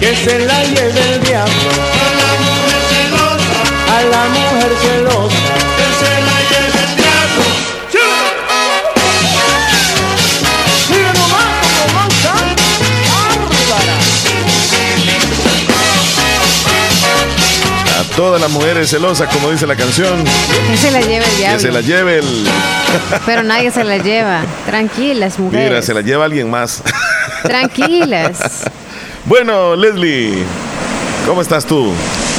[0.02, 1.70] Que se la lleve el diablo.
[2.02, 3.60] A la mujer celosa,
[3.96, 5.54] A la mujer celosa.
[5.78, 7.44] que se la lleve el diablo.
[10.90, 12.34] Mira nomás cómo mancha.
[13.70, 13.96] Bárbara.
[18.00, 20.24] A todas las mujeres celosas, como dice la canción,
[20.70, 21.60] Que se la lleve el que diablo.
[21.60, 22.48] se la lleve el.
[23.28, 24.42] Pero nadie se la lleva.
[24.66, 25.70] Tranquilas, mujeres.
[25.70, 26.82] Mira, se la lleva alguien más.
[27.44, 28.38] Tranquilas.
[29.26, 30.44] Bueno, Leslie,
[31.28, 31.92] ¿cómo estás tú?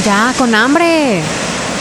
[0.05, 1.21] Ya, con hambre.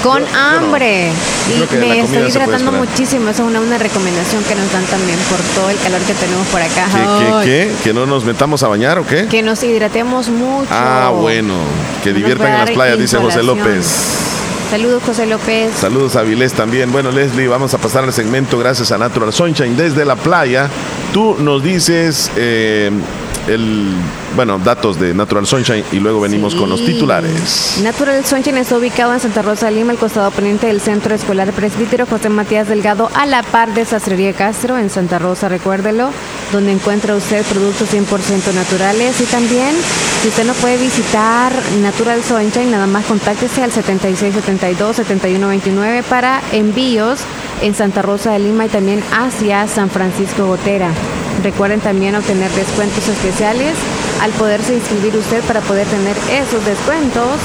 [0.04, 1.12] Con Yo- hambre.
[1.50, 3.30] Yo y me estoy hidratando muchísimo.
[3.30, 6.48] Esa es una, una recomendación que nos dan también por todo el calor que tenemos
[6.48, 6.86] por acá.
[6.92, 7.84] ¿Qué, Ay, qué, qué?
[7.84, 9.28] ¿Que no nos metamos a bañar o qué?
[9.28, 10.70] Que nos hidratemos mucho.
[10.72, 11.54] Ah, bueno.
[12.04, 13.44] Que No diviertan en las playas, dice José.
[13.44, 13.86] López.
[14.72, 15.72] Saludos, José López.
[15.80, 16.92] Saludos a Vilés también.
[16.92, 20.70] Bueno, Leslie, vamos a pasar al segmento gracias a Natural Sunshine desde la playa.
[21.14, 22.90] Tú nos dices eh,
[23.48, 23.88] el,
[24.36, 27.80] bueno, datos de Natural Sunshine y luego venimos con los titulares.
[27.84, 31.52] Natural Sunshine está ubicado en Santa Rosa de Lima, al costado poniente del Centro Escolar
[31.52, 36.12] Presbítero José Matías Delgado, a la par de Sastrería Castro, en Santa Rosa, recuérdelo,
[36.52, 39.20] donde encuentra usted productos 100% naturales.
[39.22, 39.76] Y también,
[40.22, 41.52] si usted no puede visitar
[41.82, 47.20] Natural Sunshine, nada más contáctese al 7672-7129 para envíos
[47.62, 50.90] en Santa Rosa de Lima y también hacia San Francisco Gotera.
[51.44, 53.76] Recuerden también obtener descuentos especiales
[54.22, 57.40] al poderse inscribir usted para poder tener esos descuentos.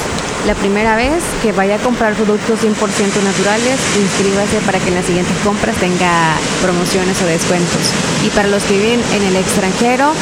[0.47, 2.71] La primera vez que vaya a comprar productos 100%
[3.25, 7.93] naturales, inscríbase para que en las siguientes compras tenga promociones o descuentos.
[8.25, 10.13] Y para los que viven en el extranjero,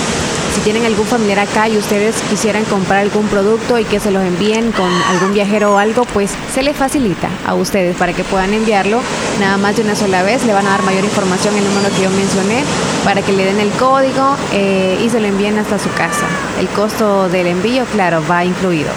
[0.54, 4.22] si tienen algún familiar acá y ustedes quisieran comprar algún producto y que se los
[4.22, 8.54] envíen con algún viajero o algo, pues se les facilita a ustedes para que puedan
[8.54, 9.00] enviarlo
[9.40, 10.44] nada más de una sola vez.
[10.44, 12.62] Le van a dar mayor información el número que yo mencioné
[13.02, 16.26] para que le den el código eh, y se lo envíen hasta su casa.
[16.60, 18.90] El costo del envío, claro, va incluido.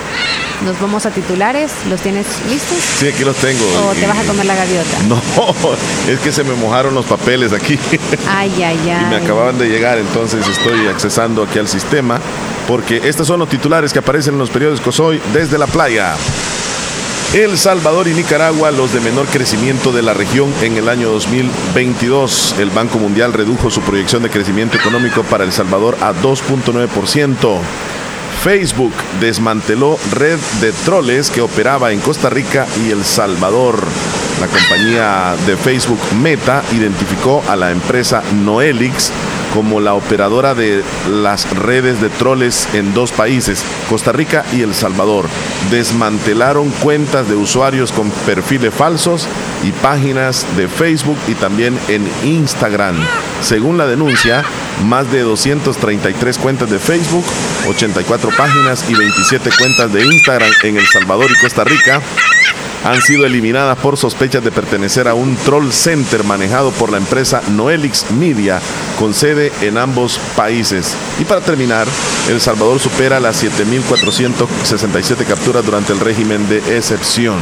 [0.66, 1.72] Nos vamos a titulares.
[1.90, 2.78] ¿Los tienes listos?
[3.00, 3.64] Sí, aquí los tengo.
[3.88, 4.98] ¿O te vas a comer la gaviota?
[5.08, 5.22] No,
[6.12, 7.80] es que se me mojaron los papeles aquí.
[8.28, 9.04] Ay, ay, ay.
[9.08, 12.20] y me acababan de llegar, entonces estoy accesando aquí al sistema
[12.68, 16.16] porque estos son los titulares que aparecen en los periódicos hoy desde la playa.
[17.34, 22.56] El Salvador y Nicaragua, los de menor crecimiento de la región en el año 2022.
[22.58, 27.60] El Banco Mundial redujo su proyección de crecimiento económico para El Salvador a 2.9%.
[28.44, 33.84] Facebook desmanteló red de troles que operaba en Costa Rica y El Salvador.
[34.40, 39.12] La compañía de Facebook Meta identificó a la empresa Noelix
[39.58, 44.76] como la operadora de las redes de troles en dos países, Costa Rica y El
[44.76, 45.26] Salvador.
[45.72, 49.28] Desmantelaron cuentas de usuarios con perfiles falsos
[49.64, 52.98] y páginas de Facebook y también en Instagram.
[53.42, 54.44] Según la denuncia,
[54.86, 57.26] más de 233 cuentas de Facebook,
[57.68, 62.00] 84 páginas y 27 cuentas de Instagram en El Salvador y Costa Rica
[62.88, 67.42] han sido eliminadas por sospechas de pertenecer a un troll center manejado por la empresa
[67.50, 68.62] Noelix Media
[68.98, 70.96] con sede en ambos países.
[71.20, 71.86] Y para terminar,
[72.30, 77.36] El Salvador supera las 7.467 capturas durante el régimen de excepción.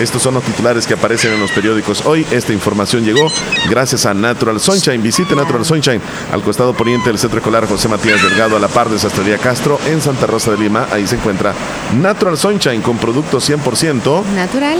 [0.00, 2.26] Estos son los titulares que aparecen en los periódicos hoy.
[2.30, 3.30] Esta información llegó
[3.68, 5.02] gracias a Natural Sunshine.
[5.02, 6.00] Visite Natural Sunshine
[6.32, 9.78] al costado poniente del Centro Escolar José Matías Delgado a la par de Sastrería Castro
[9.86, 10.88] en Santa Rosa de Lima.
[10.90, 11.54] Ahí se encuentra
[12.00, 14.24] Natural Sunshine con productos 100%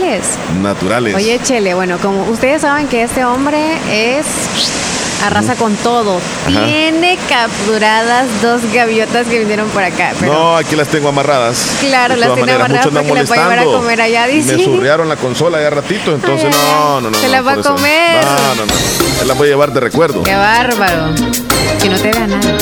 [0.01, 0.37] Naturales.
[0.61, 1.15] naturales.
[1.15, 3.59] Oye, Chele, bueno, como ustedes saben que este hombre
[3.91, 4.25] es
[5.23, 6.19] arrasa con todo.
[6.47, 6.65] Ajá.
[6.65, 10.13] Tiene capturadas dos gaviotas que vinieron por acá.
[10.19, 11.77] Pero No, aquí las tengo amarradas.
[11.79, 14.57] Claro, las maneras, amarradas andan porque las va a llevar a comer allá, dice.
[14.57, 17.17] Me surrearon la consola ya ratito, entonces Ay, no, no, no.
[17.17, 18.25] se no, las va a comer.
[18.25, 18.73] No, no, no.
[19.19, 20.23] Se las voy a llevar de recuerdo.
[20.23, 21.13] qué bárbaro.
[21.79, 22.57] Que no te vea nada.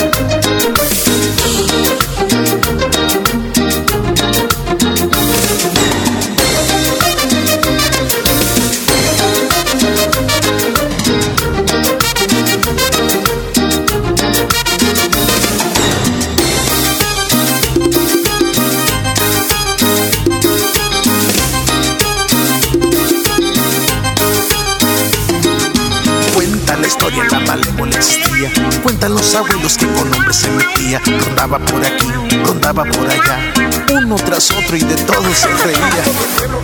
[29.00, 31.02] Cuentan los abuelos que con hombres se metía.
[31.26, 32.06] Rondaba por aquí,
[32.44, 33.54] rondaba por allá.
[33.94, 36.04] Uno tras otro y de todo se reía.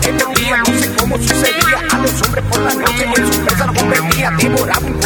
[0.02, 1.80] que perdía, no sé cómo sucedía.
[1.94, 4.32] A los hombres por la noche en su presa los convertía.
[4.32, 5.05] Devoraba un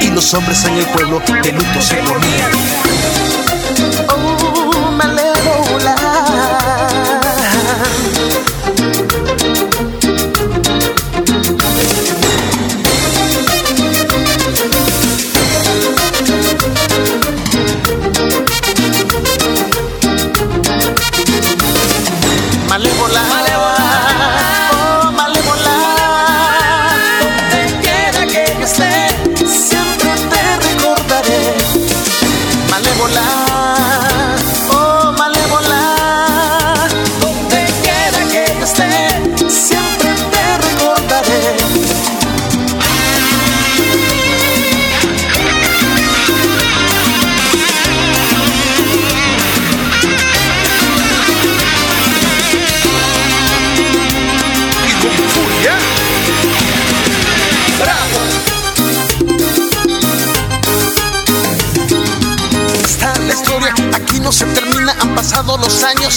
[0.00, 2.50] y los hombres en el pueblo de luto se ponían.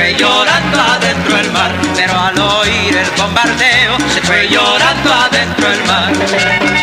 [0.00, 5.84] fue llorando adentro el mar, pero al oír el bombardeo se fue llorando adentro el
[5.84, 6.79] mar.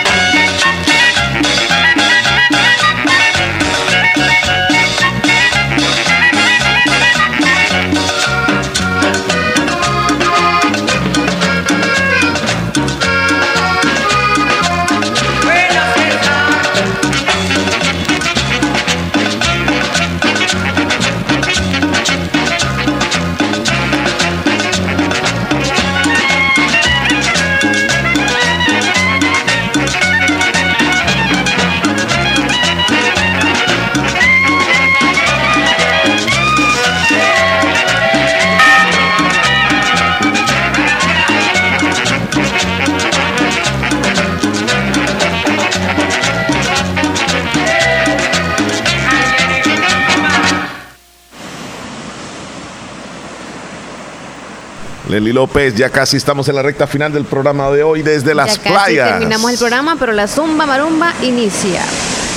[55.10, 58.58] Leslie López, ya casi estamos en la recta final del programa de hoy desde las
[58.58, 59.10] ya casi playas.
[59.12, 61.82] terminamos el programa, pero la zumba marumba inicia.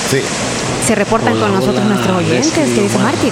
[0.09, 0.21] Sí.
[0.87, 2.51] Se reportan Hola, con nosotros hola, nuestros oyentes.
[2.53, 3.13] ¿Qué dice Omar.
[3.13, 3.31] Martín?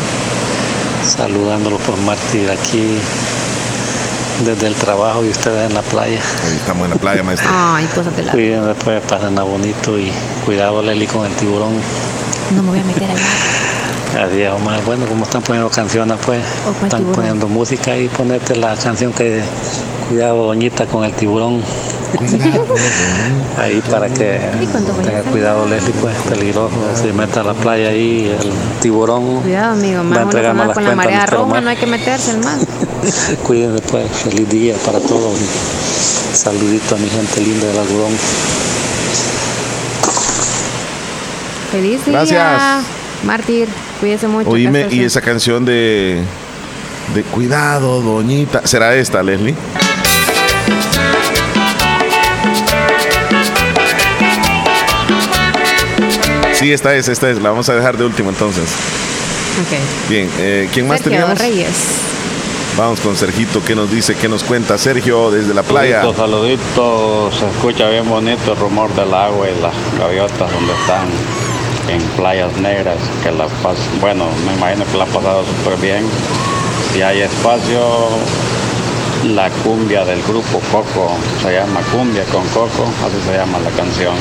[1.18, 2.98] Saludándolo por Mártir aquí
[4.46, 6.20] desde el trabajo y ustedes en la playa.
[6.48, 7.50] Hoy estamos en la playa, maestro.
[7.52, 8.32] Ay, cosas de la.
[8.34, 10.12] Cuídense, pues, pasen a bonito y
[10.46, 11.74] cuidado, Leli, con el tiburón.
[12.56, 13.18] No me voy a meter al
[14.14, 14.24] mar.
[14.24, 14.84] Adiós, Omar.
[14.86, 16.42] Bueno, como están poniendo canciones, pues,
[16.84, 17.16] están tiburón.
[17.16, 19.42] poniendo música y ponerte la canción que
[20.10, 21.62] Cuidado, doñita, con el tiburón.
[23.60, 24.40] Ahí para que
[25.04, 26.74] tenga cuidado, Leslie, pues, peligroso.
[27.00, 29.42] Se meta a la playa ahí, el tiburón.
[29.42, 29.98] Cuidado, amigo.
[29.98, 32.58] Va a Más uno entregar con, la marea roja no hay que meterse mar.
[33.44, 34.12] Cuídense, pues.
[34.12, 35.38] Feliz día para todos.
[36.34, 38.12] Saludito a mi gente linda del algodón.
[41.72, 42.14] Feliz día.
[42.14, 42.84] Gracias.
[43.24, 43.70] Mártir,
[44.00, 44.50] cuídese mucho.
[44.50, 46.22] Oíme, y esa canción de,
[47.14, 48.66] de Cuidado, doñita.
[48.66, 49.56] ¿Será esta, Leslie?
[56.54, 57.42] Sí, esta es, esta es.
[57.42, 58.66] La vamos a dejar de último entonces.
[59.62, 60.10] Ok.
[60.10, 61.40] Bien, eh, ¿quién más Sergio teníamos?
[61.40, 61.76] Reyes.
[62.78, 64.16] Vamos con Sergito, ¿qué nos dice?
[64.16, 64.78] ¿Qué nos cuenta?
[64.78, 66.02] Sergio, desde la playa.
[66.02, 67.36] Saluditos, saluditos.
[67.36, 71.08] Se escucha bien bonito el rumor del agua y las gaviotas donde están
[71.92, 72.98] en playas negras.
[73.24, 76.04] Que la pas- bueno, me imagino que la han pasado súper bien.
[76.94, 77.80] Si hay espacio,
[79.36, 81.12] la cumbia del grupo Coco
[81.44, 84.16] se llama Cumbia con Coco, así se llama la canción.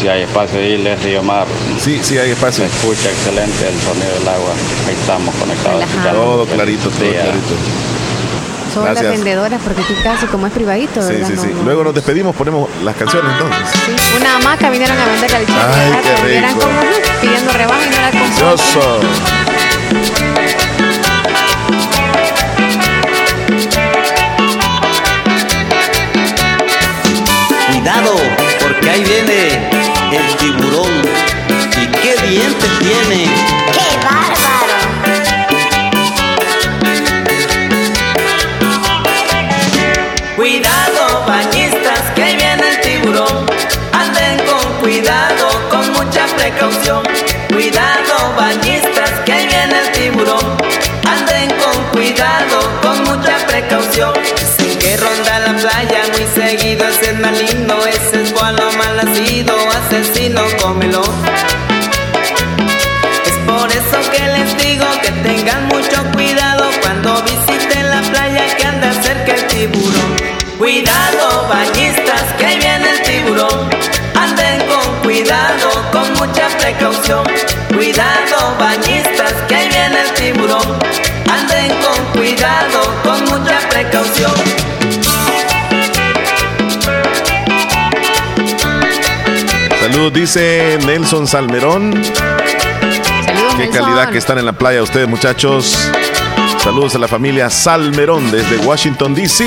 [0.00, 1.46] Si hay espacio ahí, Leslie Omar.
[1.78, 2.66] Sí, sí hay espacio.
[2.66, 4.52] Se escucha excelente el sonido del agua.
[4.88, 5.84] Ahí estamos conectados.
[6.12, 7.22] Todo clarito, todo Día.
[7.22, 7.54] clarito.
[8.74, 9.12] Son las Gracias.
[9.14, 11.28] vendedoras porque aquí casi como es privadito, Sí, ¿verdad?
[11.28, 11.48] sí, sí.
[11.54, 11.62] no.
[11.62, 13.80] Luego nos despedimos, ponemos las canciones entonces.
[13.86, 15.58] Sí, Una hamaca vinieron a vender al chico.
[15.60, 16.60] Ay, qué rico.
[16.60, 16.80] como
[17.20, 18.10] pidiendo rebaja y no la.
[18.10, 19.00] Delicioso.
[27.70, 28.16] Cuidado,
[28.60, 29.70] porque ahí viene
[30.12, 30.92] el tiburón.
[31.80, 33.28] ¿Y qué dientes tiene?
[46.54, 47.02] Precaución.
[47.48, 50.56] Cuidado, bañistas, que viene el tiburón.
[51.06, 54.12] Anden con cuidado, con mucha precaución.
[54.36, 56.86] Dicen que ronda la playa muy seguido.
[56.88, 61.02] Es maligno, ese es gualo mal nacido, asesino, cómelo.
[77.04, 77.24] Precaución.
[77.74, 80.78] Cuidado, bañistas, que ahí viene el tiburón.
[81.30, 84.32] Anden con cuidado, con mucha precaución.
[89.80, 91.92] Saludos, dice Nelson Salmerón.
[91.92, 93.84] Saludos, Qué Nelson.
[93.84, 95.76] calidad que están en la playa ustedes, muchachos.
[96.62, 99.44] Saludos a la familia Salmerón desde Washington, D.C.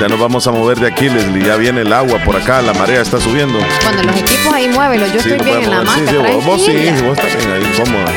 [0.00, 1.44] Ya nos vamos a mover de aquí, Leslie.
[1.44, 3.58] Ya viene el agua por acá, la marea está subiendo.
[3.82, 5.98] Cuando los equipos ahí muévelos, yo Sí, estoy bien en la hamaca.
[5.98, 8.12] Sí, sí, vos sí, vos también ahí cómoda.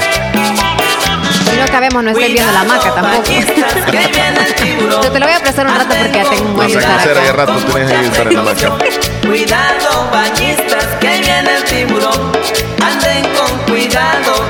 [1.53, 3.23] Y no cabemos, no estoy viendo la hamaca tampoco.
[5.03, 7.17] Yo te lo voy a prestar un rato porque ya tengo un buen estar conocer
[7.17, 7.33] ahí acá.
[7.33, 8.77] rato, tenés ahí estar en la maca.
[9.25, 12.31] Cuidado, bañistas, que viene el tiburón.
[12.83, 13.28] Anden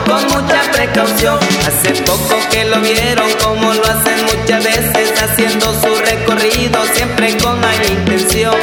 [0.06, 1.38] con mucha precaución.
[1.68, 7.60] Hace poco que lo vieron, como lo hacen muchas veces, haciendo su recorrido, siempre con
[7.60, 8.56] mala intención.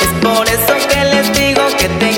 [0.00, 2.17] Es por eso que les digo que tengan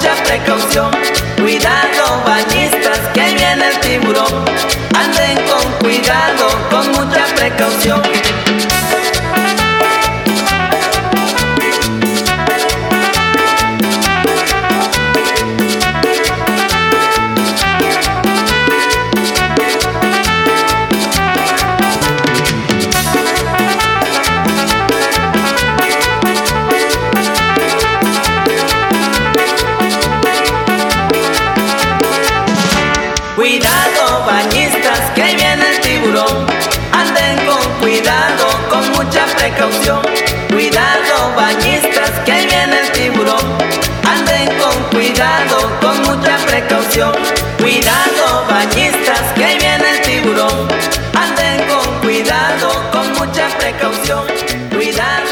[0.00, 0.90] mucha precaución.
[1.36, 4.44] Cuidado, bañistas, que viene el tiburón.
[4.94, 8.02] Anden con cuidado, con mucha precaución.
[41.52, 43.58] Bañistas, que ahí viene el tiburón.
[44.08, 47.12] Anden con cuidado, con mucha precaución.
[47.58, 50.68] Cuidado, bañistas, que ahí viene el tiburón.
[51.12, 54.22] Anden con cuidado, con mucha precaución.
[54.72, 55.30] Cuidado,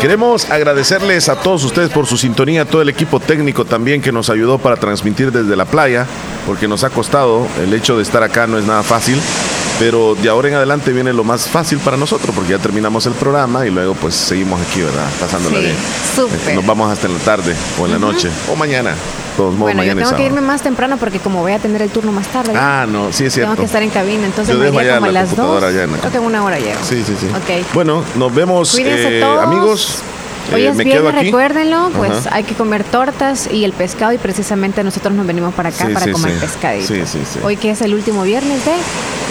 [0.00, 4.12] Queremos agradecerles a todos ustedes por su sintonía, a todo el equipo técnico también que
[4.12, 6.06] nos ayudó para transmitir desde la playa,
[6.46, 9.20] porque nos ha costado, el hecho de estar acá no es nada fácil,
[9.80, 13.14] pero de ahora en adelante viene lo más fácil para nosotros, porque ya terminamos el
[13.14, 15.08] programa y luego pues seguimos aquí, ¿verdad?
[15.18, 15.76] Pasándola Sí, bien.
[16.14, 16.54] súper.
[16.54, 18.94] Nos vamos hasta en la tarde o en la noche o mañana.
[19.38, 21.80] Todos modos, Bueno, yo mañana tengo que irme más temprano porque como voy a tener
[21.80, 22.52] el turno más tarde.
[22.54, 23.52] Ah, no, sí es cierto.
[23.52, 25.64] Tengo que estar en cabina, entonces Yo me iría como a la las dos.
[25.64, 26.78] Creo que en una hora llego.
[26.82, 27.26] Sí, sí, sí.
[27.72, 29.42] Bueno, nos vemos, eh, todos.
[29.42, 30.02] amigos.
[30.52, 31.24] Hoy Eh, es me quedo viernes, aquí.
[31.26, 32.36] recuérdenlo, pues Ajá.
[32.36, 35.92] hay que comer tortas y el pescado y precisamente nosotros nos venimos para acá Sí,
[35.94, 36.38] para sí, comer sí.
[36.40, 36.86] pescadito.
[36.86, 37.38] Sí, sí, sí.
[37.42, 38.72] Hoy que es el último viernes de...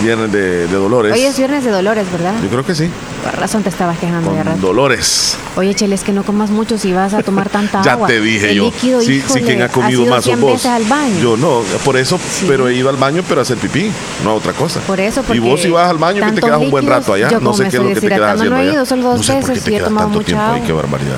[0.04, 1.14] Viernes de, de Dolores.
[1.14, 2.34] Hoy es viernes de Dolores, ¿verdad?
[2.41, 2.90] Yo creo que sí.
[3.24, 4.60] Por razón te estabas quejando de rato.
[4.62, 5.38] Dolores.
[5.58, 8.08] Oye, Chele, es que no comas mucho si vas a tomar tanta Ya agua.
[8.08, 8.66] te dije el yo.
[8.66, 10.66] Líquido, sí, híjole, quien ha comido ido más 100 vos.
[10.66, 11.16] al baño.
[11.22, 12.18] Yo no, por eso,
[12.48, 13.91] pero he ido al baño, pero a hacer pipí,
[14.24, 14.80] no a otra cosa.
[14.82, 17.12] Por eso, y porque vos si vas al baño, que te quedas un buen rato
[17.14, 17.30] allá.
[17.41, 19.68] No sé qué es lo que te quedas haciendo no he ido solo dos veces
[19.68, 20.66] y he tomado mucha agua.
[20.66, 21.09] qué barbaridad.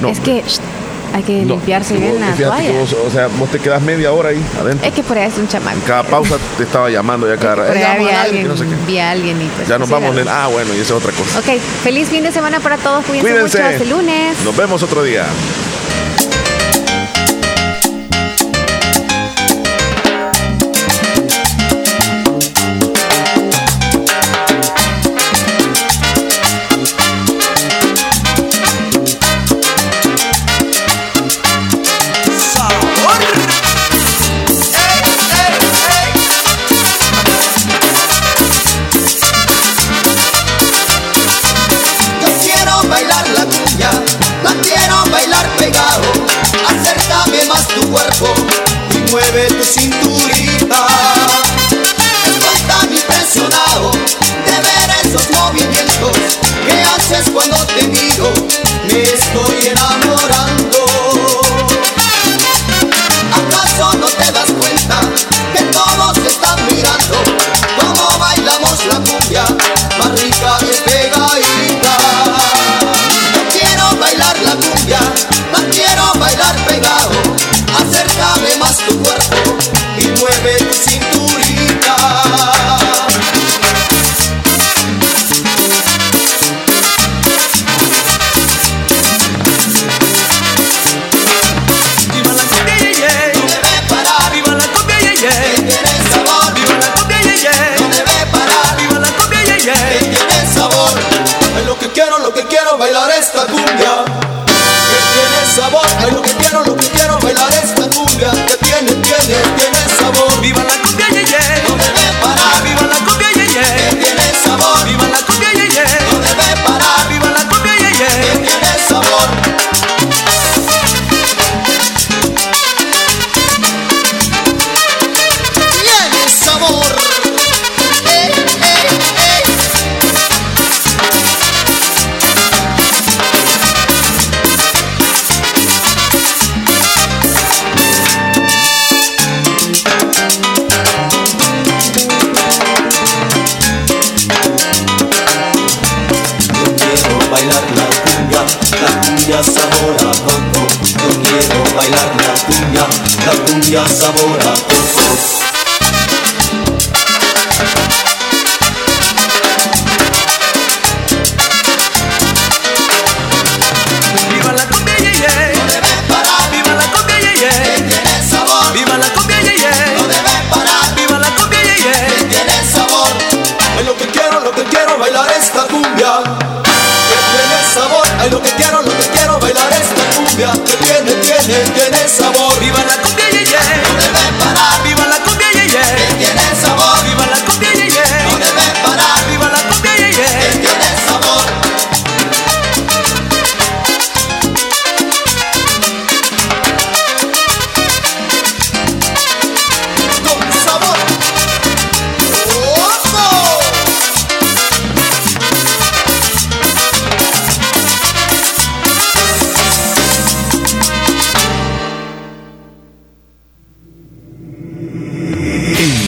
[0.00, 0.42] No, es que
[1.14, 4.86] hay que No, limpiarse bien o sea, vos te quedas media hora ahí adentro.
[4.88, 5.76] Es que por ahí es un chamaco.
[5.76, 7.72] En cada pausa te estaba llamando ya cada Por rato.
[7.72, 8.86] ahí "Eh, llama había a alguien", alguien, que no sé qué.
[8.92, 9.68] vi a alguien y pues...
[9.68, 10.14] Ya nos vamos.
[10.16, 10.26] Len.
[10.28, 11.38] Ah, bueno, y esa es otra cosa.
[11.38, 13.04] Ok, feliz fin de semana para todos.
[13.04, 13.58] Cuídense Cuídense.
[13.58, 13.70] mucho.
[13.70, 14.36] Hasta el lunes.
[14.44, 15.24] Nos vemos otro día.